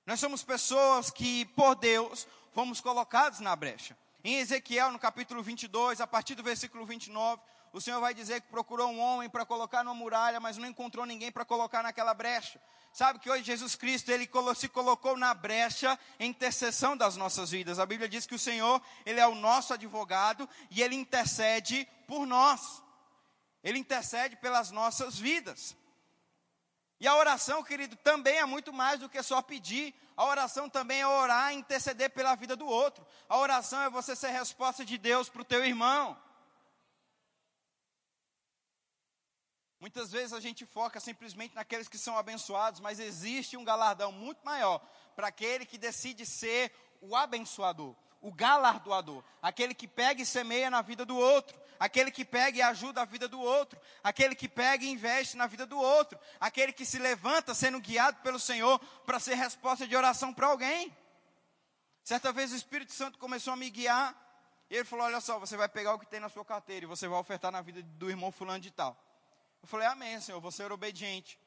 [0.06, 3.94] Nós somos pessoas que, por Deus, fomos colocados na brecha.
[4.24, 7.42] Em Ezequiel, no capítulo 22, a partir do versículo 29,
[7.72, 11.06] o Senhor vai dizer que procurou um homem para colocar numa muralha, mas não encontrou
[11.06, 12.60] ninguém para colocar naquela brecha.
[12.92, 17.78] Sabe que hoje Jesus Cristo, ele se colocou na brecha em intercessão das nossas vidas.
[17.78, 22.26] A Bíblia diz que o Senhor, ele é o nosso advogado e ele intercede por
[22.26, 22.82] nós.
[23.64, 25.74] Ele intercede pelas nossas vidas.
[27.00, 29.94] E a oração, querido, também é muito mais do que só pedir.
[30.14, 33.06] A oração também é orar e interceder pela vida do outro.
[33.28, 36.16] A oração é você ser resposta de Deus para o teu irmão.
[39.82, 44.38] Muitas vezes a gente foca simplesmente naqueles que são abençoados, mas existe um galardão muito
[44.44, 44.80] maior
[45.16, 50.82] para aquele que decide ser o abençoador, o galardoador, aquele que pega e semeia na
[50.82, 54.84] vida do outro aquele que pega e ajuda a vida do outro, aquele que pega
[54.84, 59.18] e investe na vida do outro, aquele que se levanta sendo guiado pelo Senhor para
[59.18, 60.96] ser resposta de oração para alguém.
[62.04, 64.14] Certa vez o Espírito Santo começou a me guiar,
[64.70, 66.88] e ele falou: Olha só, você vai pegar o que tem na sua carteira e
[66.88, 68.96] você vai ofertar na vida do irmão Fulano de Tal.
[69.62, 71.38] Eu falei: Amém, Senhor, vou ser obediente.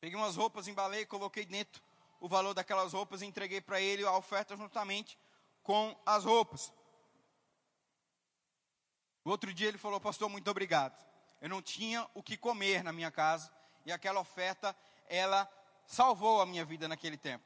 [0.00, 1.82] Peguei umas roupas, embalei, coloquei dentro
[2.20, 5.18] o valor daquelas roupas e entreguei para ele a oferta juntamente
[5.62, 6.72] com as roupas.
[9.24, 11.04] O outro dia ele falou, pastor, muito obrigado.
[11.40, 13.52] Eu não tinha o que comer na minha casa
[13.84, 14.74] e aquela oferta,
[15.06, 15.48] ela
[15.86, 17.44] salvou a minha vida naquele tempo.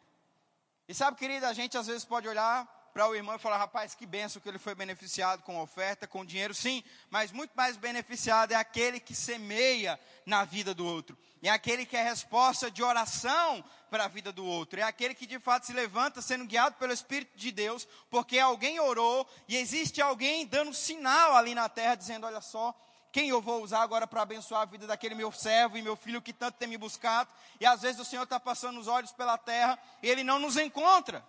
[0.88, 3.94] E sabe, querida, a gente às vezes pode olhar para o irmão e falar, rapaz,
[3.94, 8.52] que benção que ele foi beneficiado com oferta, com dinheiro, sim, mas muito mais beneficiado
[8.52, 13.64] é aquele que semeia na vida do outro, é aquele que é resposta de oração
[13.90, 16.92] para a vida do outro, é aquele que de fato se levanta sendo guiado pelo
[16.92, 22.26] Espírito de Deus, porque alguém orou e existe alguém dando sinal ali na terra, dizendo:
[22.26, 22.74] olha só,
[23.10, 26.22] quem eu vou usar agora para abençoar a vida daquele meu servo e meu filho
[26.22, 29.36] que tanto tem me buscado, e às vezes o Senhor está passando os olhos pela
[29.36, 31.24] terra e ele não nos encontra.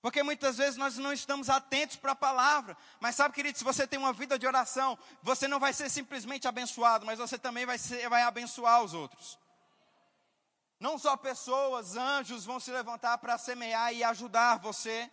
[0.00, 2.76] Porque muitas vezes nós não estamos atentos para a palavra.
[3.00, 6.46] Mas sabe, querido, se você tem uma vida de oração, você não vai ser simplesmente
[6.46, 9.38] abençoado, mas você também vai, ser, vai abençoar os outros.
[10.78, 15.10] Não só pessoas, anjos vão se levantar para semear e ajudar você.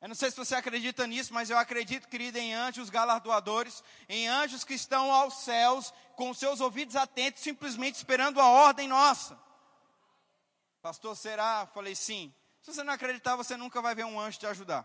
[0.00, 4.28] Eu não sei se você acredita nisso, mas eu acredito, querido, em anjos galardoadores, em
[4.28, 9.36] anjos que estão aos céus, com seus ouvidos atentos, simplesmente esperando a ordem nossa.
[10.80, 11.66] Pastor, será?
[11.74, 12.32] Falei, sim.
[12.66, 14.84] Se você não acreditar, você nunca vai ver um anjo te ajudar.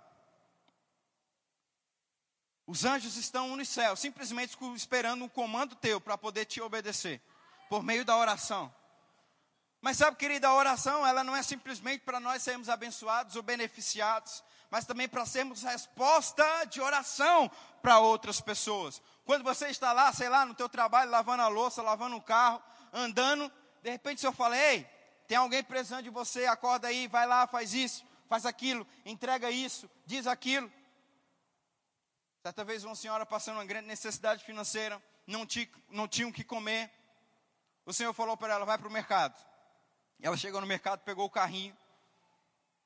[2.67, 7.19] Os anjos estão no céu, simplesmente esperando um comando teu para poder te obedecer,
[7.71, 8.71] por meio da oração.
[9.81, 14.43] Mas sabe, querida, a oração, ela não é simplesmente para nós sermos abençoados ou beneficiados,
[14.69, 17.49] mas também para sermos resposta de oração
[17.81, 19.01] para outras pessoas.
[19.25, 22.61] Quando você está lá, sei lá, no teu trabalho, lavando a louça, lavando o carro,
[22.93, 24.87] andando, de repente o Senhor fala, ei,
[25.31, 29.89] tem alguém precisando de você, acorda aí, vai lá, faz isso, faz aquilo, entrega isso,
[30.05, 30.69] diz aquilo.
[32.41, 36.43] Certa vez uma senhora passando uma grande necessidade financeira, não tinha, não tinha o que
[36.43, 36.91] comer.
[37.85, 39.41] O Senhor falou para ela, vai para o mercado.
[40.21, 41.77] Ela chegou no mercado, pegou o carrinho,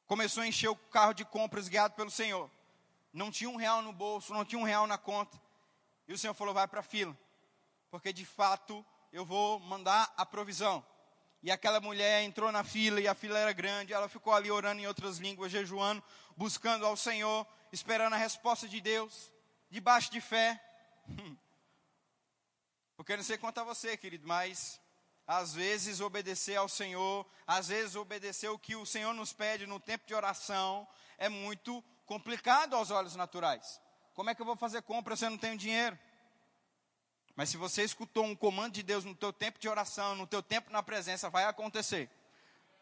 [0.05, 2.47] começou a encher o carro de compras guiado pelo Senhor.
[3.11, 5.35] Não tinha um real no bolso, não tinha um real na conta.
[6.07, 7.17] E o Senhor falou, vai para a fila.
[7.89, 10.85] Porque de fato eu vou mandar a provisão.
[11.45, 13.93] E aquela mulher entrou na fila e a fila era grande.
[13.93, 16.03] Ela ficou ali orando em outras línguas, jejuando,
[16.35, 19.31] buscando ao Senhor, esperando a resposta de Deus,
[19.69, 20.59] debaixo de fé.
[22.97, 24.81] Porque eu não sei quanto a você, querido, mas
[25.27, 29.79] às vezes obedecer ao Senhor, às vezes obedecer o que o Senhor nos pede no
[29.79, 33.79] tempo de oração, é muito complicado aos olhos naturais.
[34.15, 35.95] Como é que eu vou fazer compra se eu não tenho dinheiro?
[37.35, 40.41] Mas se você escutou um comando de Deus no teu tempo de oração, no teu
[40.41, 42.09] tempo na presença, vai acontecer.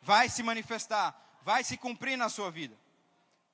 [0.02, 2.78] Vai se manifestar, vai se cumprir na sua vida.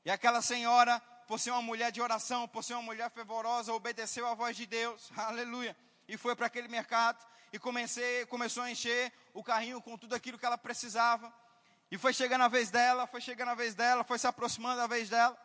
[0.03, 4.27] E aquela senhora, por ser uma mulher de oração, por ser uma mulher fervorosa, obedeceu
[4.27, 5.11] à voz de Deus.
[5.15, 5.75] Aleluia.
[6.07, 10.37] E foi para aquele mercado e comecei, começou a encher o carrinho com tudo aquilo
[10.37, 11.33] que ela precisava.
[11.91, 14.87] E foi chegando a vez dela, foi chegando a vez dela, foi se aproximando a
[14.87, 15.37] vez dela.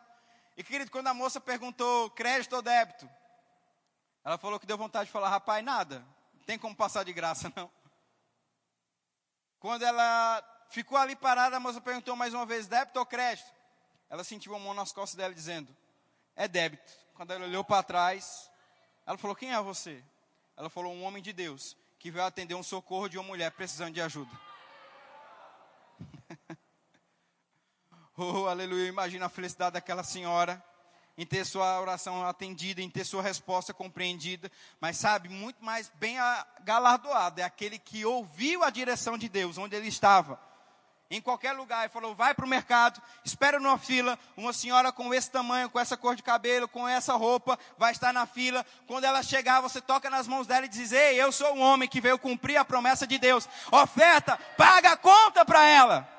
[0.57, 3.09] E querido, quando a moça perguntou crédito ou débito,
[4.25, 7.53] ela falou que deu vontade de falar, rapaz, nada, não tem como passar de graça
[7.55, 7.69] não.
[9.59, 13.53] Quando ela ficou ali parada, a moça perguntou mais uma vez, débito ou crédito?
[14.09, 15.75] Ela sentiu a mão nas costas dela dizendo,
[16.35, 16.91] é débito.
[17.13, 18.49] Quando ela olhou para trás,
[19.05, 20.03] ela falou, quem é você?
[20.57, 23.93] Ela falou, um homem de Deus, que veio atender um socorro de uma mulher precisando
[23.93, 24.31] de ajuda.
[28.17, 30.63] oh, aleluia, imagina a felicidade daquela senhora
[31.17, 36.17] em ter sua oração atendida, em ter sua resposta compreendida, mas sabe, muito mais bem
[36.63, 40.39] galardoado é aquele que ouviu a direção de Deus, onde ele estava.
[41.09, 44.17] Em qualquer lugar, e falou: vai para o mercado, espera numa fila.
[44.35, 48.11] Uma senhora com esse tamanho, com essa cor de cabelo, com essa roupa, vai estar
[48.11, 48.65] na fila.
[48.87, 51.87] Quando ela chegar, você toca nas mãos dela e diz: Ei, eu sou um homem
[51.87, 53.47] que veio cumprir a promessa de Deus.
[53.71, 56.14] Oferta, paga a conta para ela.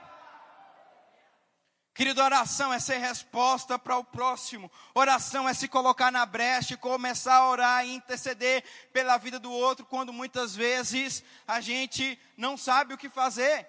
[1.96, 4.70] Querido, oração é ser resposta para o próximo.
[4.94, 9.50] Oração é se colocar na brecha e começar a orar e interceder pela vida do
[9.50, 13.66] outro, quando muitas vezes a gente não sabe o que fazer.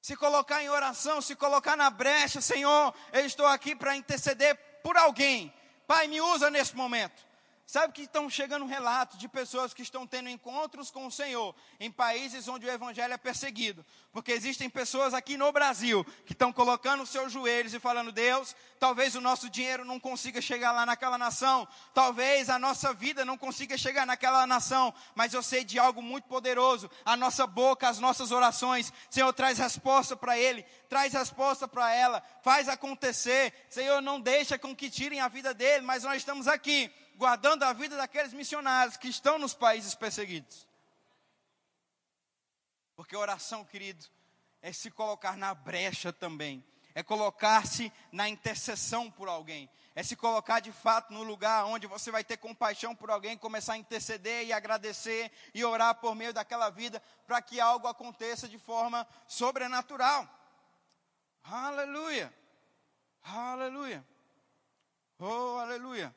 [0.00, 4.96] Se colocar em oração, se colocar na brecha, Senhor, eu estou aqui para interceder por
[4.96, 5.52] alguém.
[5.84, 7.26] Pai, me usa nesse momento.
[7.70, 11.92] Sabe que estão chegando relatos de pessoas que estão tendo encontros com o Senhor em
[11.92, 13.84] países onde o Evangelho é perseguido.
[14.10, 18.56] Porque existem pessoas aqui no Brasil que estão colocando os seus joelhos e falando: Deus,
[18.80, 23.36] talvez o nosso dinheiro não consiga chegar lá naquela nação, talvez a nossa vida não
[23.36, 26.90] consiga chegar naquela nação, mas eu sei de algo muito poderoso.
[27.04, 32.22] A nossa boca, as nossas orações, Senhor, traz resposta para ele, traz resposta para ela,
[32.40, 33.52] faz acontecer.
[33.68, 37.72] Senhor, não deixa com que tirem a vida dele, mas nós estamos aqui guardando a
[37.72, 40.68] vida daqueles missionários que estão nos países perseguidos.
[42.94, 44.06] Porque oração, querido,
[44.62, 50.60] é se colocar na brecha também, é colocar-se na intercessão por alguém, é se colocar
[50.60, 54.52] de fato no lugar onde você vai ter compaixão por alguém, começar a interceder e
[54.52, 60.28] agradecer e orar por meio daquela vida para que algo aconteça de forma sobrenatural.
[61.42, 62.32] Aleluia!
[63.24, 64.06] Aleluia!
[65.18, 66.14] Oh, aleluia!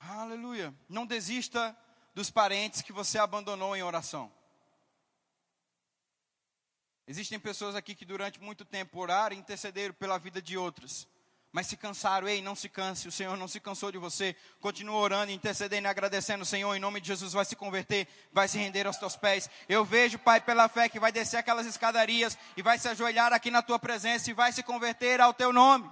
[0.00, 0.74] Aleluia.
[0.88, 1.76] Não desista
[2.14, 4.32] dos parentes que você abandonou em oração.
[7.06, 11.08] Existem pessoas aqui que durante muito tempo oraram e intercederam pela vida de outras.
[11.50, 14.36] Mas se cansaram, ei, não se canse, o Senhor não se cansou de você.
[14.60, 18.46] Continua orando, intercedendo e agradecendo, o Senhor, em nome de Jesus, vai se converter, vai
[18.46, 19.48] se render aos teus pés.
[19.66, 23.50] Eu vejo, Pai, pela fé, que vai descer aquelas escadarias e vai se ajoelhar aqui
[23.50, 25.90] na tua presença e vai se converter ao teu nome.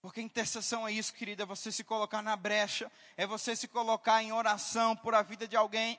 [0.00, 4.22] Porque intercessão é isso, querida, é você se colocar na brecha, é você se colocar
[4.22, 5.98] em oração por a vida de alguém.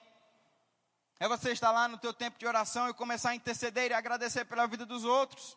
[1.19, 4.43] É você estar lá no teu tempo de oração e começar a interceder e agradecer
[4.45, 5.55] pela vida dos outros.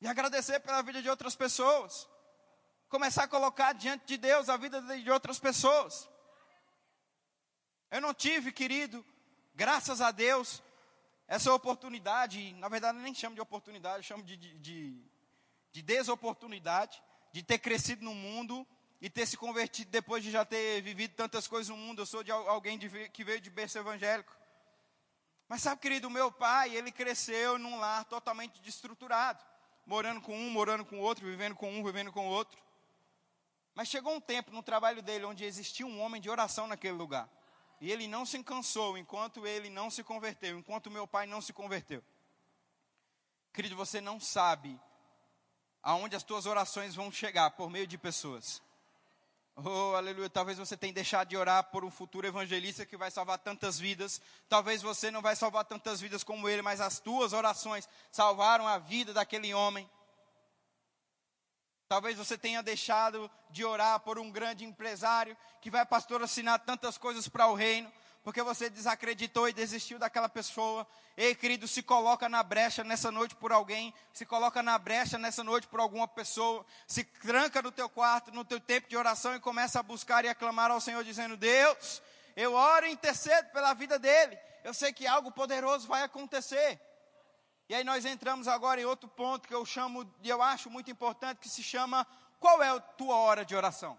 [0.00, 2.08] E agradecer pela vida de outras pessoas.
[2.88, 6.08] Começar a colocar diante de Deus a vida de outras pessoas.
[7.90, 9.04] Eu não tive, querido,
[9.54, 10.62] graças a Deus,
[11.26, 15.10] essa oportunidade, na verdade nem chamo de oportunidade, chamo de, de, de
[15.72, 17.02] de desoportunidade,
[17.32, 18.66] de ter crescido no mundo
[19.00, 22.02] e ter se convertido depois de já ter vivido tantas coisas no mundo.
[22.02, 24.36] Eu sou de alguém de, que veio de berço evangélico.
[25.48, 29.42] Mas sabe, querido, meu pai, ele cresceu num lar totalmente destruturado,
[29.86, 32.60] morando com um, morando com outro, vivendo com um, vivendo com outro.
[33.74, 37.30] Mas chegou um tempo no trabalho dele onde existia um homem de oração naquele lugar.
[37.80, 41.52] E ele não se cansou enquanto ele não se converteu, enquanto meu pai não se
[41.52, 42.02] converteu.
[43.52, 44.78] Querido, você não sabe
[45.82, 48.62] aonde as tuas orações vão chegar por meio de pessoas.
[49.56, 50.30] Oh, aleluia.
[50.30, 54.20] Talvez você tenha deixado de orar por um futuro evangelista que vai salvar tantas vidas.
[54.48, 58.78] Talvez você não vai salvar tantas vidas como ele, mas as tuas orações salvaram a
[58.78, 59.90] vida daquele homem.
[61.88, 67.26] Talvez você tenha deixado de orar por um grande empresário que vai patrocinar tantas coisas
[67.26, 67.90] para o reino
[68.28, 70.86] porque você desacreditou e desistiu daquela pessoa.
[71.16, 75.42] Ei, querido, se coloca na brecha nessa noite por alguém, se coloca na brecha nessa
[75.42, 79.40] noite por alguma pessoa, se tranca no teu quarto, no teu tempo de oração e
[79.40, 82.02] começa a buscar e a clamar ao Senhor, dizendo: Deus,
[82.36, 84.38] eu oro e intercedo pela vida dele.
[84.62, 86.78] Eu sei que algo poderoso vai acontecer.
[87.66, 90.90] E aí nós entramos agora em outro ponto que eu chamo, e eu acho muito
[90.90, 92.06] importante, que se chama:
[92.38, 93.98] qual é a tua hora de oração?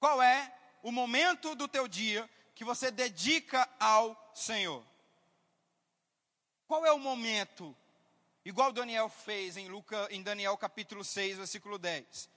[0.00, 0.52] Qual é
[0.84, 4.84] o momento do teu dia que você dedica ao Senhor.
[6.66, 7.74] Qual é o momento?
[8.44, 12.28] Igual Daniel fez em, Luca, em Daniel capítulo 6, versículo 10.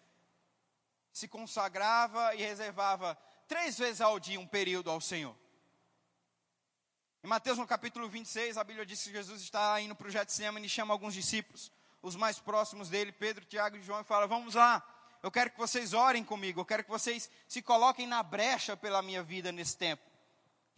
[1.12, 3.18] Se consagrava e reservava
[3.50, 5.36] três vezes ao dia um período ao Senhor.
[7.22, 10.68] Em Mateus, no capítulo 26, a Bíblia diz que Jesus está indo para o Getsemane
[10.68, 11.70] e chama alguns discípulos,
[12.02, 14.82] os mais próximos dele, Pedro, Tiago e João, e fala: Vamos lá,
[15.24, 19.02] eu quero que vocês orem comigo, eu quero que vocês se coloquem na brecha pela
[19.02, 20.04] minha vida nesse tempo.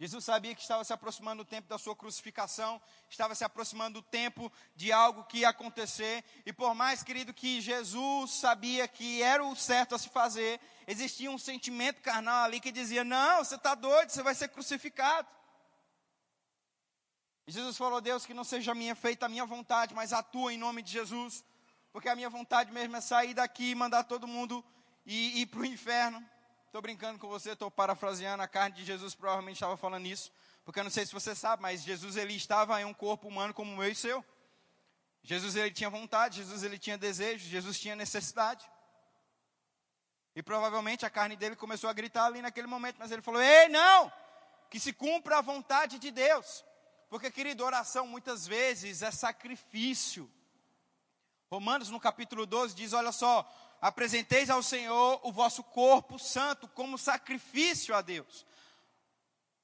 [0.00, 2.80] Jesus sabia que estava se aproximando o tempo da sua crucificação,
[3.10, 7.60] estava se aproximando o tempo de algo que ia acontecer, e por mais, querido, que
[7.60, 12.72] Jesus sabia que era o certo a se fazer, existia um sentimento carnal ali que
[12.72, 15.28] dizia: Não, você está doido, você vai ser crucificado.
[17.46, 20.54] E Jesus falou: Deus, que não seja minha feita a minha vontade, mas a tua
[20.54, 21.44] em nome de Jesus,
[21.92, 24.64] porque a minha vontade mesmo é sair daqui e mandar todo mundo
[25.04, 26.24] ir, ir para o inferno.
[26.66, 30.30] Estou brincando com você, estou parafraseando, a carne de Jesus provavelmente estava falando isso,
[30.64, 33.52] porque eu não sei se você sabe, mas Jesus ele estava em um corpo humano
[33.52, 34.24] como o meu e seu.
[35.22, 38.64] Jesus ele tinha vontade, Jesus ele tinha desejo, Jesus tinha necessidade.
[40.34, 43.68] E provavelmente a carne dele começou a gritar ali naquele momento, mas ele falou: "Ei,
[43.68, 44.12] não!
[44.70, 46.64] Que se cumpra a vontade de Deus".
[47.08, 50.30] Porque querido, oração muitas vezes é sacrifício.
[51.50, 53.44] Romanos no capítulo 12 diz: "Olha só,
[53.80, 58.46] apresenteis ao Senhor o vosso corpo santo como sacrifício a Deus.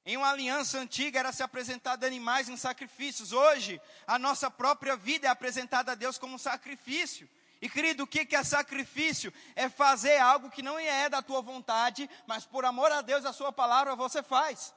[0.05, 3.31] Em uma aliança antiga era se apresentado animais em sacrifícios.
[3.31, 7.29] Hoje, a nossa própria vida é apresentada a Deus como sacrifício.
[7.61, 9.33] E querido, o que é sacrifício?
[9.55, 13.33] É fazer algo que não é da tua vontade, mas por amor a Deus, a
[13.33, 14.73] sua palavra, você faz.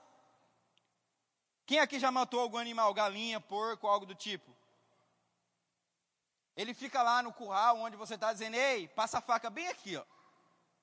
[1.66, 4.59] Quem aqui já matou algum animal, galinha, porco, algo do tipo?
[6.56, 9.96] Ele fica lá no curral onde você está dizendo, ei, passa a faca bem aqui,
[9.96, 10.04] ó.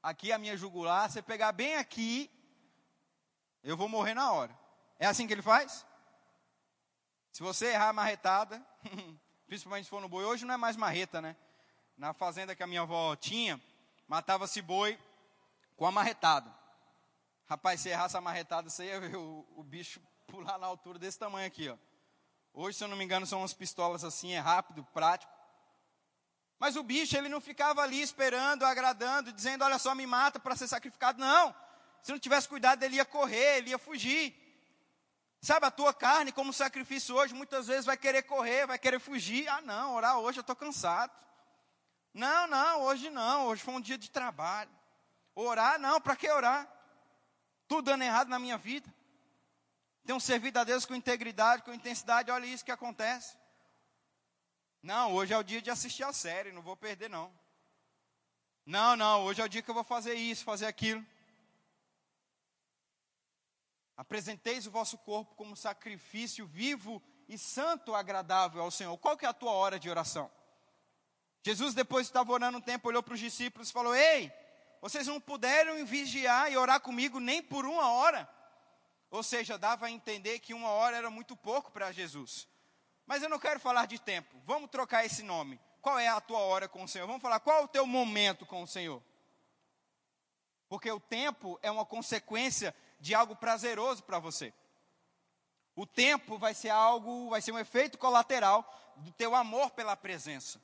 [0.01, 2.31] Aqui é a minha jugular, você pegar bem aqui,
[3.63, 4.57] eu vou morrer na hora.
[4.99, 5.85] É assim que ele faz?
[7.31, 8.65] Se você errar a marretada,
[9.45, 11.35] principalmente se for no boi, hoje não é mais marreta, né?
[11.97, 13.61] Na fazenda que a minha avó tinha,
[14.07, 14.97] matava-se boi
[15.75, 16.51] com a marretada.
[17.45, 21.19] Rapaz, se errasse a marretada, você ia ver o, o bicho pular na altura desse
[21.19, 21.77] tamanho aqui, ó.
[22.53, 25.31] Hoje, se eu não me engano, são umas pistolas assim, é rápido, prático.
[26.59, 30.55] Mas o bicho, ele não ficava ali esperando, agradando, dizendo: Olha só, me mata para
[30.55, 31.19] ser sacrificado.
[31.19, 31.55] Não.
[32.01, 34.35] Se não tivesse cuidado, ele ia correr, ele ia fugir.
[35.41, 39.47] Sabe, a tua carne, como sacrifício hoje, muitas vezes vai querer correr, vai querer fugir.
[39.47, 41.11] Ah, não, orar hoje eu estou cansado.
[42.13, 44.71] Não, não, hoje não, hoje foi um dia de trabalho.
[45.35, 46.67] Orar, não, para que orar?
[47.67, 48.91] Tudo dando errado na minha vida.
[50.03, 53.37] Tenho servido a Deus com integridade, com intensidade, olha isso que acontece.
[54.81, 57.31] Não, hoje é o dia de assistir a série, não vou perder não.
[58.65, 61.05] Não, não, hoje é o dia que eu vou fazer isso, fazer aquilo.
[63.95, 68.97] Apresenteis o vosso corpo como sacrifício vivo e santo agradável ao Senhor.
[68.97, 70.29] Qual que é a tua hora de oração?
[71.43, 74.31] Jesus, depois de estava orando um tempo, olhou para os discípulos e falou: Ei,
[74.81, 78.29] vocês não puderam vigiar e orar comigo nem por uma hora?
[79.09, 82.47] Ou seja, dava a entender que uma hora era muito pouco para Jesus.
[83.07, 84.35] Mas eu não quero falar de tempo.
[84.45, 85.59] Vamos trocar esse nome.
[85.81, 87.07] Qual é a tua hora com o Senhor?
[87.07, 89.01] Vamos falar qual é o teu momento com o Senhor.
[90.67, 94.53] Porque o tempo é uma consequência de algo prazeroso para você.
[95.73, 100.61] O tempo vai ser algo, vai ser um efeito colateral do teu amor pela presença.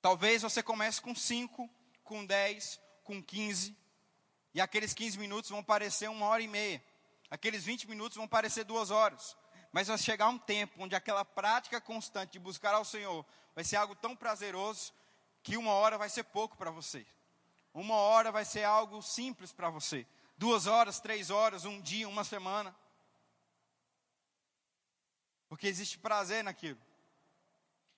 [0.00, 1.70] Talvez você comece com 5,
[2.02, 3.76] com 10, com 15,
[4.54, 6.82] e aqueles 15 minutos vão parecer uma hora e meia.
[7.30, 9.36] Aqueles 20 minutos vão parecer duas horas.
[9.72, 13.76] Mas vai chegar um tempo onde aquela prática constante de buscar ao Senhor vai ser
[13.76, 14.92] algo tão prazeroso
[15.42, 17.06] que uma hora vai ser pouco para você.
[17.72, 20.06] Uma hora vai ser algo simples para você.
[20.36, 22.76] Duas horas, três horas, um dia, uma semana.
[25.48, 26.80] Porque existe prazer naquilo.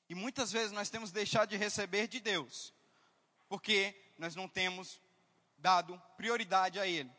[0.09, 2.73] E muitas vezes nós temos deixado de receber de Deus,
[3.49, 5.01] porque nós não temos
[5.59, 7.11] dado prioridade a Ele.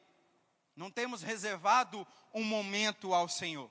[0.76, 3.70] Não temos reservado um momento ao Senhor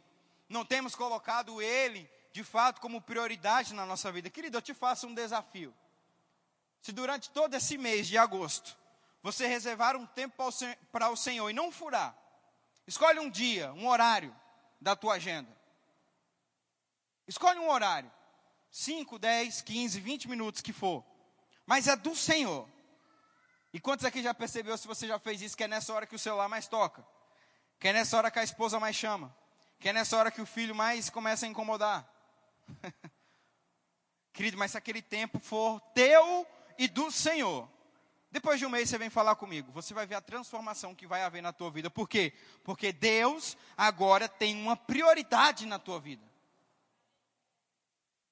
[0.48, 4.30] não temos colocado Ele, de fato, como prioridade na nossa vida.
[4.30, 5.74] Querido, eu te faço um desafio.
[6.80, 8.76] Se durante todo esse mês de agosto,
[9.22, 10.36] você reservar um tempo
[10.92, 12.16] para o Senhor e não furar,
[12.86, 14.34] escolhe um dia, um horário
[14.80, 15.50] da tua agenda.
[17.26, 18.12] Escolhe um horário,
[18.70, 21.02] 5, 10, 15, 20 minutos que for,
[21.64, 22.68] mas é do Senhor.
[23.72, 26.14] E quantos aqui já percebeu, se você já fez isso, que é nessa hora que
[26.14, 27.04] o celular mais toca?
[27.80, 29.34] Que é nessa hora que a esposa mais chama?
[29.84, 32.10] Que é nessa hora que o filho mais começa a incomodar.
[34.32, 36.46] Querido, mas se aquele tempo for teu
[36.78, 37.68] e do Senhor,
[38.30, 41.22] depois de um mês você vem falar comigo, você vai ver a transformação que vai
[41.22, 41.90] haver na tua vida.
[41.90, 42.32] Por quê?
[42.64, 46.24] Porque Deus agora tem uma prioridade na tua vida.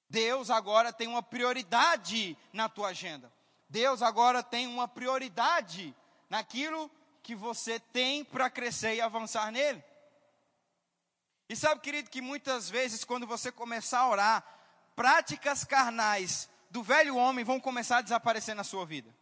[0.08, 3.30] Deus agora tem uma prioridade na tua agenda.
[3.68, 5.94] Deus agora tem uma prioridade
[6.30, 6.90] naquilo
[7.22, 9.84] que você tem para crescer e avançar nele.
[11.52, 14.44] E sabe, querido, que muitas vezes quando você começar a orar,
[14.96, 19.14] práticas carnais do velho homem vão começar a desaparecer na sua vida.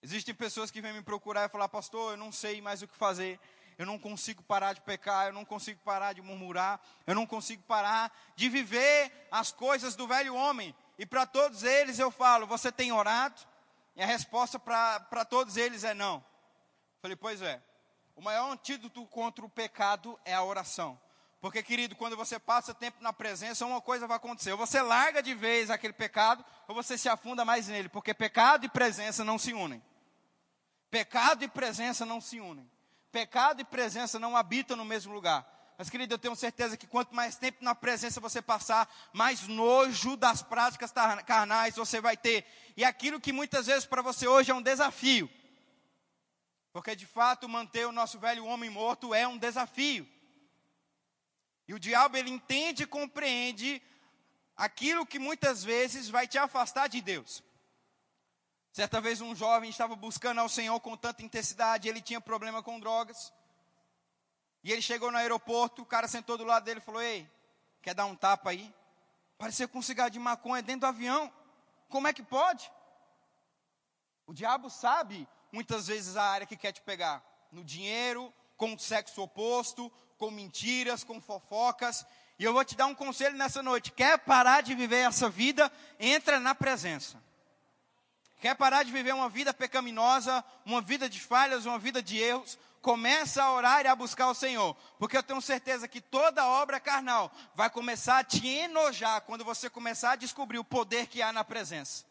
[0.00, 2.96] Existem pessoas que vêm me procurar e falar, pastor, eu não sei mais o que
[2.96, 3.38] fazer,
[3.76, 7.62] eu não consigo parar de pecar, eu não consigo parar de murmurar, eu não consigo
[7.64, 10.74] parar de viver as coisas do velho homem.
[10.98, 13.42] E para todos eles eu falo, você tem orado?
[13.94, 16.24] E a resposta para todos eles é não.
[17.02, 17.62] Falei, pois é.
[18.16, 20.98] O maior antídoto contra o pecado é a oração.
[21.38, 24.52] Porque, querido, quando você passa tempo na presença, uma coisa vai acontecer.
[24.52, 27.90] Ou você larga de vez aquele pecado, ou você se afunda mais nele.
[27.90, 29.82] Porque pecado e presença não se unem.
[30.90, 32.68] Pecado e presença não se unem.
[33.12, 35.46] Pecado e presença não habitam no mesmo lugar.
[35.76, 40.16] Mas, querido, eu tenho certeza que quanto mais tempo na presença você passar, mais nojo
[40.16, 40.90] das práticas
[41.26, 42.46] carnais você vai ter.
[42.78, 45.30] E aquilo que muitas vezes para você hoje é um desafio.
[46.76, 50.06] Porque de fato manter o nosso velho homem morto é um desafio.
[51.66, 53.82] E o diabo ele entende e compreende
[54.54, 57.42] aquilo que muitas vezes vai te afastar de Deus.
[58.70, 62.78] Certa vez um jovem estava buscando ao Senhor com tanta intensidade, ele tinha problema com
[62.78, 63.32] drogas.
[64.62, 67.26] E ele chegou no aeroporto, o cara sentou do lado dele e falou: Ei,
[67.80, 68.70] quer dar um tapa aí?
[69.38, 71.32] Parecia com um cigarro de maconha dentro do avião.
[71.88, 72.70] Como é que pode?
[74.26, 75.26] O diabo sabe
[75.56, 80.30] muitas vezes a área que quer te pegar: no dinheiro, com o sexo oposto, com
[80.30, 82.04] mentiras, com fofocas.
[82.38, 85.72] E eu vou te dar um conselho nessa noite: quer parar de viver essa vida?
[85.98, 87.16] Entra na presença.
[88.38, 92.58] Quer parar de viver uma vida pecaminosa, uma vida de falhas, uma vida de erros?
[92.82, 96.78] Começa a orar e a buscar o Senhor, porque eu tenho certeza que toda obra
[96.78, 101.32] carnal vai começar a te enojar quando você começar a descobrir o poder que há
[101.32, 102.04] na presença.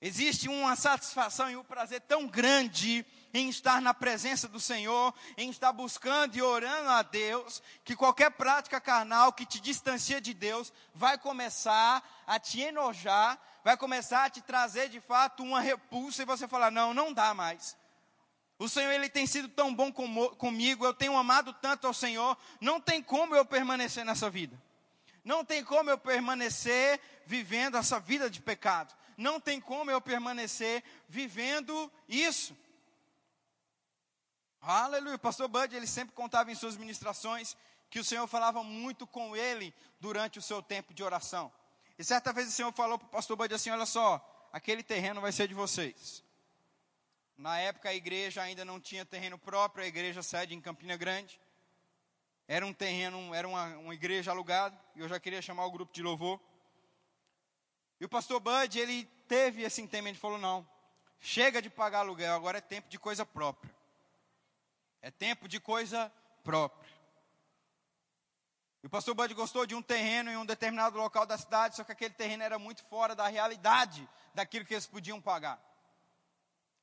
[0.00, 5.50] Existe uma satisfação e um prazer tão grande em estar na presença do Senhor, em
[5.50, 10.72] estar buscando e orando a Deus, que qualquer prática carnal que te distancia de Deus
[10.94, 16.26] vai começar a te enojar, vai começar a te trazer de fato uma repulsa e
[16.26, 17.76] você falar: não, não dá mais.
[18.56, 22.36] O Senhor ele tem sido tão bom com, comigo, eu tenho amado tanto ao Senhor,
[22.60, 24.56] não tem como eu permanecer nessa vida.
[25.24, 30.82] Não tem como eu permanecer vivendo essa vida de pecado não tem como eu permanecer
[31.08, 32.56] vivendo isso.
[34.60, 35.16] Aleluia.
[35.16, 37.56] O pastor Bud, ele sempre contava em suas ministrações
[37.90, 41.52] que o Senhor falava muito com ele durante o seu tempo de oração.
[41.98, 45.20] E certa vez o Senhor falou para o pastor Bud assim: Olha só, aquele terreno
[45.20, 46.22] vai ser de vocês.
[47.36, 51.40] Na época a igreja ainda não tinha terreno próprio, a igreja sede em Campina Grande.
[52.46, 55.92] Era um terreno, era uma, uma igreja alugada, e eu já queria chamar o grupo
[55.92, 56.40] de louvor.
[58.00, 60.68] E o pastor Bud, ele teve esse entendimento, falou: não,
[61.18, 63.74] chega de pagar aluguel, agora é tempo de coisa própria.
[65.02, 66.90] É tempo de coisa própria.
[68.82, 71.82] E o pastor Bud gostou de um terreno em um determinado local da cidade, só
[71.82, 75.60] que aquele terreno era muito fora da realidade daquilo que eles podiam pagar.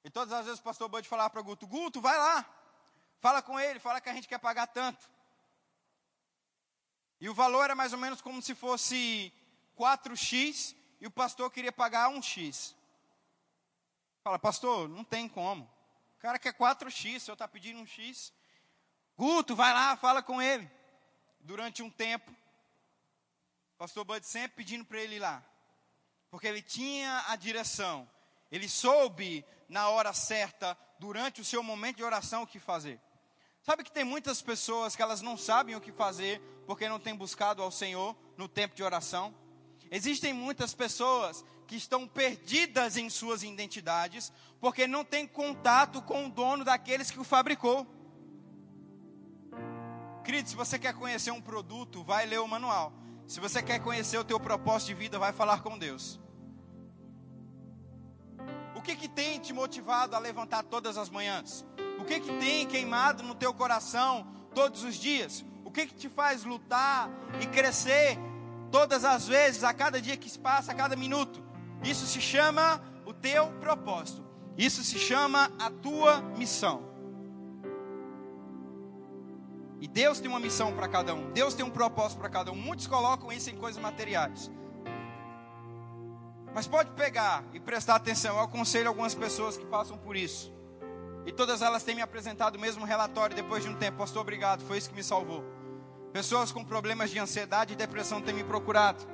[0.04, 2.46] E todas as vezes o pastor Bud falava para o Guto: Guto, vai lá,
[3.20, 5.10] fala com ele, fala que a gente quer pagar tanto.
[7.20, 9.34] E o valor era mais ou menos como se fosse
[9.78, 12.76] 4x e o pastor queria pagar um X.
[14.24, 15.70] Fala, pastor, não tem como.
[16.18, 18.34] O cara quer 4X, o senhor está pedindo um X.
[19.18, 20.70] Guto, vai lá, fala com ele.
[21.40, 25.44] Durante um tempo, o pastor Bud sempre pedindo para ele ir lá.
[26.32, 28.10] Porque ele tinha a direção.
[28.52, 33.00] Ele soube, na hora certa, durante o seu momento de oração, o que fazer.
[33.62, 37.16] Sabe que tem muitas pessoas que elas não sabem o que fazer porque não têm
[37.16, 39.34] buscado ao Senhor no tempo de oração?
[39.92, 46.30] Existem muitas pessoas que estão perdidas em suas identidades, porque não têm contato com o
[46.30, 47.86] dono daqueles que o fabricou.
[50.24, 52.94] Querido, se você quer conhecer um produto, vai ler o manual.
[53.28, 56.20] Se você quer conhecer o teu propósito de vida, vai falar com Deus.
[58.76, 61.66] O que que tem te motivado a levantar todas as manhãs?
[62.00, 65.44] O que que tem queimado no teu coração todos os dias?
[65.64, 67.10] O que que te faz lutar
[67.42, 68.18] e crescer
[68.72, 71.44] todas as vezes, a cada dia que se passa, a cada minuto.
[71.84, 74.24] Isso se chama o teu propósito.
[74.58, 76.84] Isso se chama a tua missão.
[79.82, 81.32] E Deus tem uma missão para cada um.
[81.32, 82.56] Deus tem um propósito para cada um.
[82.56, 84.50] Muitos colocam isso em coisas materiais.
[86.54, 88.38] Mas pode pegar e prestar atenção.
[88.38, 90.54] Eu aconselho algumas pessoas que passam por isso.
[91.26, 93.98] E todas elas têm me apresentado o mesmo relatório depois de um tempo.
[93.98, 94.64] Pastor, obrigado.
[94.64, 95.44] Foi isso que me salvou.
[96.16, 99.06] Pessoas com problemas de ansiedade e depressão têm me procurado.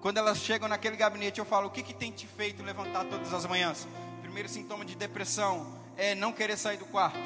[0.00, 3.32] Quando elas chegam naquele gabinete, eu falo: o que, que tem te feito levantar todas
[3.32, 3.86] as manhãs?
[4.20, 7.20] Primeiro sintoma de depressão é não querer sair do quarto.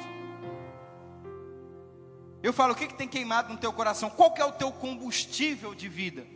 [2.43, 4.11] Eu falo, o que, que tem queimado no teu coração?
[4.11, 6.27] Qual que é o teu combustível de vida?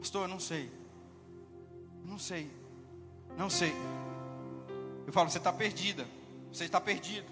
[0.00, 0.72] Pastor, eu não sei.
[2.04, 2.50] Não sei.
[3.38, 3.72] Não sei.
[5.06, 6.04] Eu falo, você está perdida.
[6.52, 7.28] Você está perdido.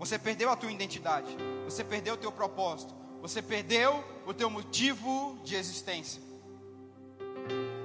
[0.00, 1.28] Você perdeu a tua identidade.
[1.64, 3.01] Você perdeu o teu propósito.
[3.22, 6.20] Você perdeu o teu motivo de existência.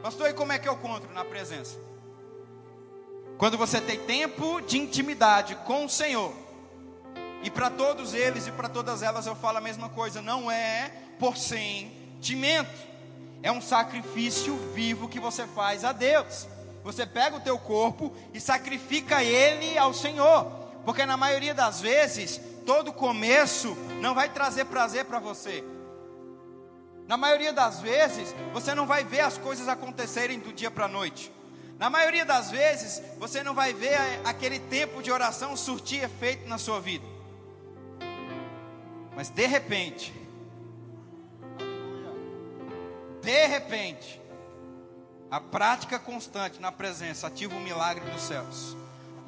[0.02, 1.78] Pastor, e como é que eu encontro na presença?
[3.38, 6.34] Quando você tem tempo de intimidade com o Senhor.
[7.44, 10.92] E para todos eles e para todas elas eu falo a mesma coisa, não é
[11.20, 12.74] por sentimento.
[13.44, 16.48] É um sacrifício vivo que você faz a Deus.
[16.84, 20.46] Você pega o teu corpo e sacrifica ele ao Senhor.
[20.84, 25.64] Porque na maioria das vezes, todo começo não vai trazer prazer para você.
[27.08, 30.90] Na maioria das vezes, você não vai ver as coisas acontecerem do dia para a
[30.90, 31.32] noite.
[31.80, 36.58] Na maioria das vezes, você não vai ver aquele tempo de oração surtir efeito na
[36.58, 37.06] sua vida.
[39.16, 40.14] Mas de repente,
[43.22, 44.22] de repente,
[45.32, 48.76] a prática constante na presença ativa o milagre dos céus.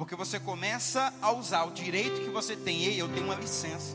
[0.00, 2.84] Porque você começa a usar o direito que você tem.
[2.84, 3.94] Ei, eu tenho uma licença.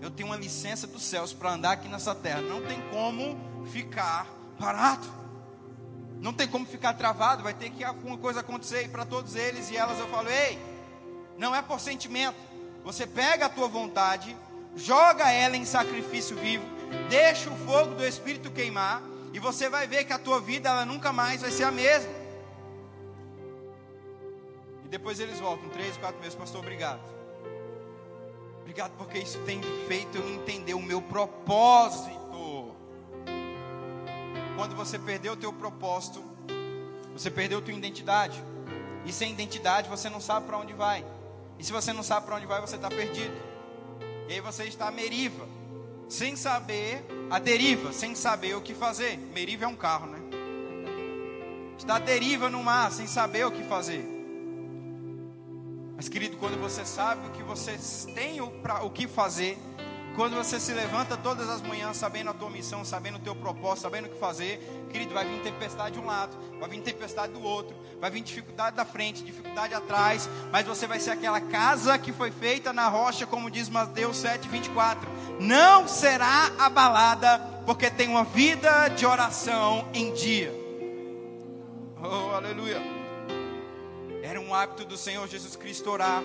[0.00, 2.40] Eu tenho uma licença dos céus para andar aqui nessa terra.
[2.42, 3.36] Não tem como
[3.72, 4.24] ficar
[4.60, 5.04] parado.
[6.20, 9.76] Não tem como ficar travado, vai ter que alguma coisa acontecer para todos eles e
[9.76, 10.56] elas eu falo: "Ei,
[11.36, 12.38] não é por sentimento.
[12.84, 14.36] Você pega a tua vontade,
[14.76, 16.64] joga ela em sacrifício vivo,
[17.10, 19.02] deixa o fogo do espírito queimar
[19.32, 22.21] e você vai ver que a tua vida ela nunca mais vai ser a mesma.
[24.92, 27.00] Depois eles voltam, três, quatro meses, pastor, obrigado.
[28.60, 32.22] Obrigado porque isso tem feito eu entender o meu propósito
[34.62, 36.22] quando você perdeu o teu propósito,
[37.12, 38.40] você perdeu a tua identidade.
[39.04, 41.04] E sem identidade você não sabe para onde vai.
[41.58, 43.34] E se você não sabe para onde vai, você está perdido.
[44.28, 45.48] E aí você está à meriva,
[46.08, 49.16] sem saber a deriva, sem saber o que fazer.
[49.16, 50.20] Meriva é um carro, né?
[51.76, 54.11] Está à deriva no mar, sem saber o que fazer.
[56.02, 57.78] Mas querido, quando você sabe o que você
[58.12, 59.56] tem o, o que fazer,
[60.16, 63.82] quando você se levanta todas as manhãs sabendo a tua missão, sabendo o teu propósito,
[63.82, 64.58] sabendo o que fazer,
[64.90, 68.74] querido, vai vir tempestade de um lado, vai vir tempestade do outro, vai vir dificuldade
[68.74, 73.24] da frente, dificuldade atrás, mas você vai ser aquela casa que foi feita na rocha,
[73.24, 75.08] como diz Mateus 7:24.
[75.38, 80.52] Não será abalada, porque tem uma vida de oração em dia.
[82.02, 83.01] Oh, aleluia.
[84.22, 86.22] Era um hábito do Senhor Jesus Cristo orar.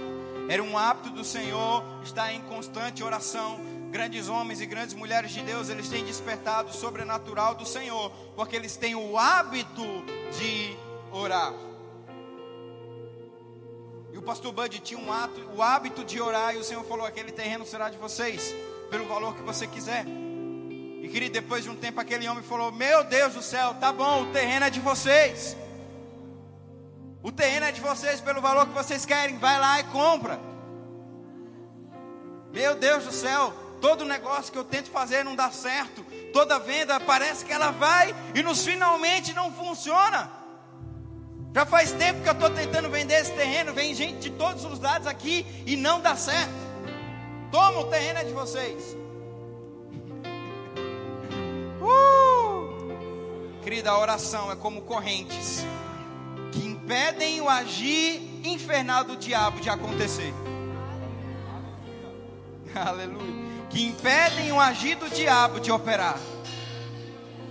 [0.47, 5.41] Era um hábito do Senhor estar em constante oração grandes homens e grandes mulheres de
[5.41, 9.83] Deus, eles têm despertado o sobrenatural do Senhor, porque eles têm o hábito
[10.37, 10.77] de
[11.11, 11.53] orar.
[14.11, 17.05] E o pastor Bud tinha um ato, o hábito de orar, e o Senhor falou:
[17.05, 18.53] aquele terreno será de vocês,
[18.89, 20.05] pelo valor que você quiser.
[21.01, 24.23] E querido, depois de um tempo, aquele homem falou: Meu Deus do céu, tá bom,
[24.23, 25.55] o terreno é de vocês.
[27.28, 29.38] O terreno é de vocês pelo valor que vocês querem.
[29.38, 30.39] Vai lá e compra.
[32.53, 36.03] Meu Deus do céu, Todo negócio que eu tento fazer não dá certo.
[36.32, 40.32] Toda venda parece que ela vai e nos finalmente não funciona.
[41.53, 43.73] Já faz tempo que eu estou tentando vender esse terreno.
[43.73, 46.53] Vem gente de todos os lados aqui e não dá certo.
[47.51, 48.95] Toma, o terreno é de vocês.
[51.82, 53.61] Uh!
[53.61, 55.65] Querida, a oração é como correntes
[56.88, 60.33] impedem o agir infernal do diabo de acontecer.
[62.73, 66.17] Aleluia que impedem o agir do diabo de operar.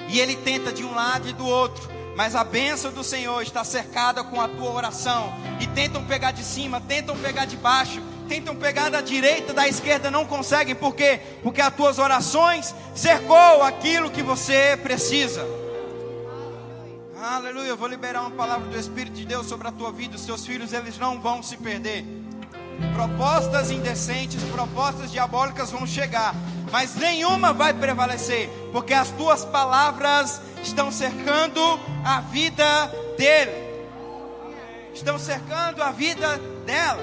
[0.09, 3.62] E ele tenta de um lado e do outro, mas a bênção do Senhor está
[3.62, 5.30] cercada com a tua oração.
[5.61, 10.11] E tentam pegar de cima, tentam pegar de baixo, tentam pegar da direita, da esquerda,
[10.11, 11.20] não conseguem, por quê?
[11.43, 15.66] Porque as tuas orações cercou aquilo que você precisa.
[17.23, 20.17] Aleluia, eu vou liberar uma palavra do Espírito de Deus sobre a tua vida.
[20.17, 22.05] Os teus filhos, eles não vão se perder.
[22.95, 26.35] Propostas indecentes, propostas diabólicas vão chegar,
[26.71, 31.61] mas nenhuma vai prevalecer, porque as tuas palavras estão cercando
[32.05, 33.53] a vida dele,
[34.93, 37.03] estão cercando a vida dela.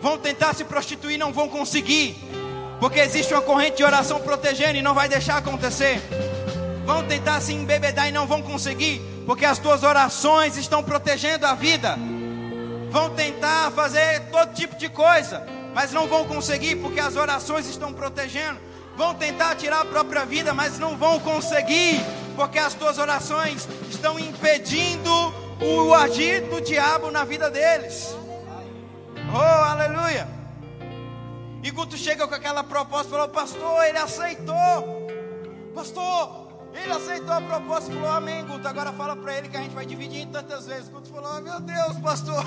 [0.00, 2.16] Vão tentar se prostituir, não vão conseguir,
[2.80, 6.00] porque existe uma corrente de oração protegendo e não vai deixar acontecer.
[6.86, 11.54] Vão tentar se embebedar e não vão conseguir, porque as tuas orações estão protegendo a
[11.54, 11.98] vida
[12.96, 17.92] vão tentar fazer todo tipo de coisa, mas não vão conseguir porque as orações estão
[17.92, 18.58] protegendo.
[18.96, 22.00] Vão tentar tirar a própria vida, mas não vão conseguir
[22.34, 25.10] porque as tuas orações estão impedindo
[25.60, 28.16] o agir do diabo na vida deles.
[29.30, 30.26] Oh, aleluia!
[31.62, 35.06] E Guto chega com aquela proposta, falou, pastor, ele aceitou.
[35.74, 36.45] Pastor,
[36.78, 38.66] ele aceitou a proposta e falou, amém, Guto.
[38.66, 40.88] Agora fala para ele que a gente vai dividir em tantas vezes.
[40.88, 42.44] Guto falou, oh, meu Deus, pastor.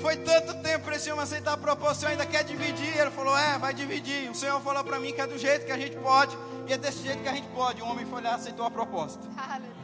[0.00, 2.96] Foi tanto tempo para esse homem aceitar a proposta, o ainda quer dividir.
[2.98, 4.30] Ele falou, é, vai dividir.
[4.30, 6.36] O Senhor falou para mim que é do jeito que a gente pode.
[6.66, 7.82] E é desse jeito que a gente pode.
[7.82, 9.26] O homem foi lá e aceitou a proposta.
[9.36, 9.76] Aleluia.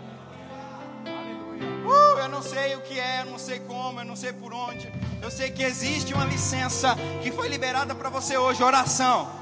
[1.85, 4.53] Uh, eu não sei o que é, eu não sei como, eu não sei por
[4.53, 4.93] onde.
[5.21, 9.42] Eu sei que existe uma licença que foi liberada para você hoje, oração.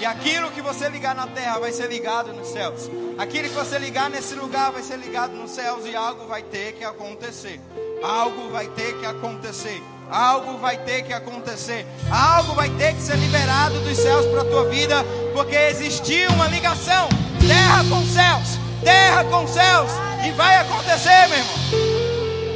[0.00, 2.90] E aquilo que você ligar na terra vai ser ligado nos céus.
[3.18, 6.74] Aquilo que você ligar nesse lugar vai ser ligado nos céus e algo vai ter
[6.74, 7.60] que acontecer.
[8.02, 9.82] Algo vai ter que acontecer.
[10.10, 11.86] Algo vai ter que acontecer.
[12.10, 16.48] Algo vai ter que ser liberado dos céus para a tua vida, porque existiu uma
[16.48, 17.08] ligação
[17.46, 19.90] terra com céus, terra com céus,
[20.26, 21.56] e vai acontecer, meu irmão.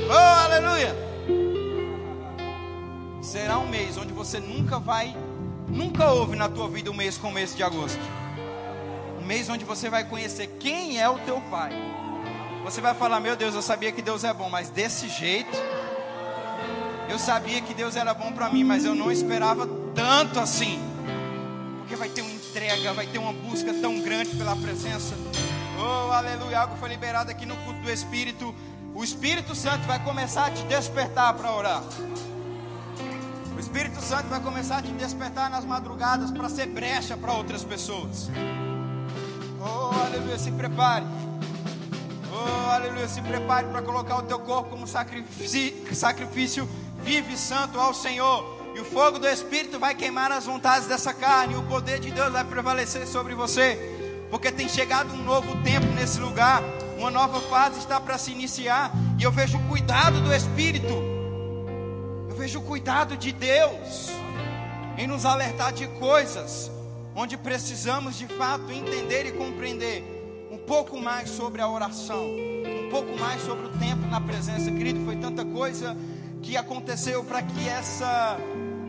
[0.08, 0.96] Oh, aleluia!
[3.22, 5.16] Será um mês onde você nunca vai,
[5.72, 8.00] nunca houve na tua vida um mês como esse de agosto.
[9.20, 11.72] Um mês onde você vai conhecer quem é o teu pai
[12.64, 15.56] você vai falar: Meu Deus, eu sabia que Deus é bom, mas desse jeito.
[17.08, 20.80] Eu sabia que Deus era bom para mim, mas eu não esperava tanto assim.
[21.78, 25.14] Porque vai ter uma entrega, vai ter uma busca tão grande pela presença.
[25.78, 26.60] Oh, aleluia.
[26.60, 28.54] Algo foi liberado aqui no culto do Espírito.
[28.94, 31.82] O Espírito Santo vai começar a te despertar para orar.
[33.72, 38.28] Espírito Santo vai começar a te despertar nas madrugadas para ser brecha para outras pessoas.
[39.58, 40.38] Oh, aleluia.
[40.38, 41.06] Se prepare.
[42.30, 43.08] Oh, aleluia.
[43.08, 46.68] Se prepare para colocar o teu corpo como sacrifício, sacrifício
[47.02, 48.44] vivo e santo ao Senhor.
[48.76, 51.54] E o fogo do Espírito vai queimar as vontades dessa carne.
[51.54, 54.26] E o poder de Deus vai prevalecer sobre você.
[54.30, 56.62] Porque tem chegado um novo tempo nesse lugar.
[56.98, 58.92] Uma nova fase está para se iniciar.
[59.18, 61.11] E eu vejo o cuidado do Espírito.
[62.42, 64.08] Vejo o cuidado de Deus
[64.98, 66.72] em nos alertar de coisas
[67.14, 70.02] onde precisamos de fato entender e compreender
[70.50, 75.04] um pouco mais sobre a oração, um pouco mais sobre o tempo na presença, querido.
[75.04, 75.96] Foi tanta coisa
[76.42, 78.36] que aconteceu para que essa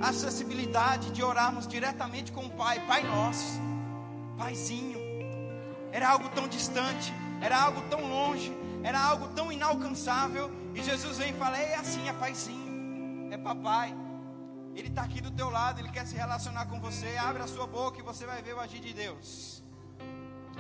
[0.02, 3.62] acessibilidade de orarmos diretamente com o Pai, Pai Nosso,
[4.36, 4.98] Paizinho,
[5.92, 8.52] era algo tão distante, era algo tão longe,
[8.82, 10.50] era algo tão inalcançável.
[10.74, 12.63] E Jesus vem e fala: é assim, é Paizinho,
[13.34, 13.96] é Papai.
[14.76, 17.18] Ele está aqui do teu lado, ele quer se relacionar com você.
[17.18, 19.64] Abre a sua boca e você vai ver o agir de Deus.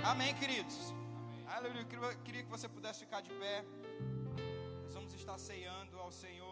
[0.04, 0.94] Amém, queridos?
[1.48, 1.86] Aleluia.
[1.92, 3.64] Eu queria que você pudesse ficar de pé.
[4.86, 6.43] Nós vamos estar ceando ao Senhor.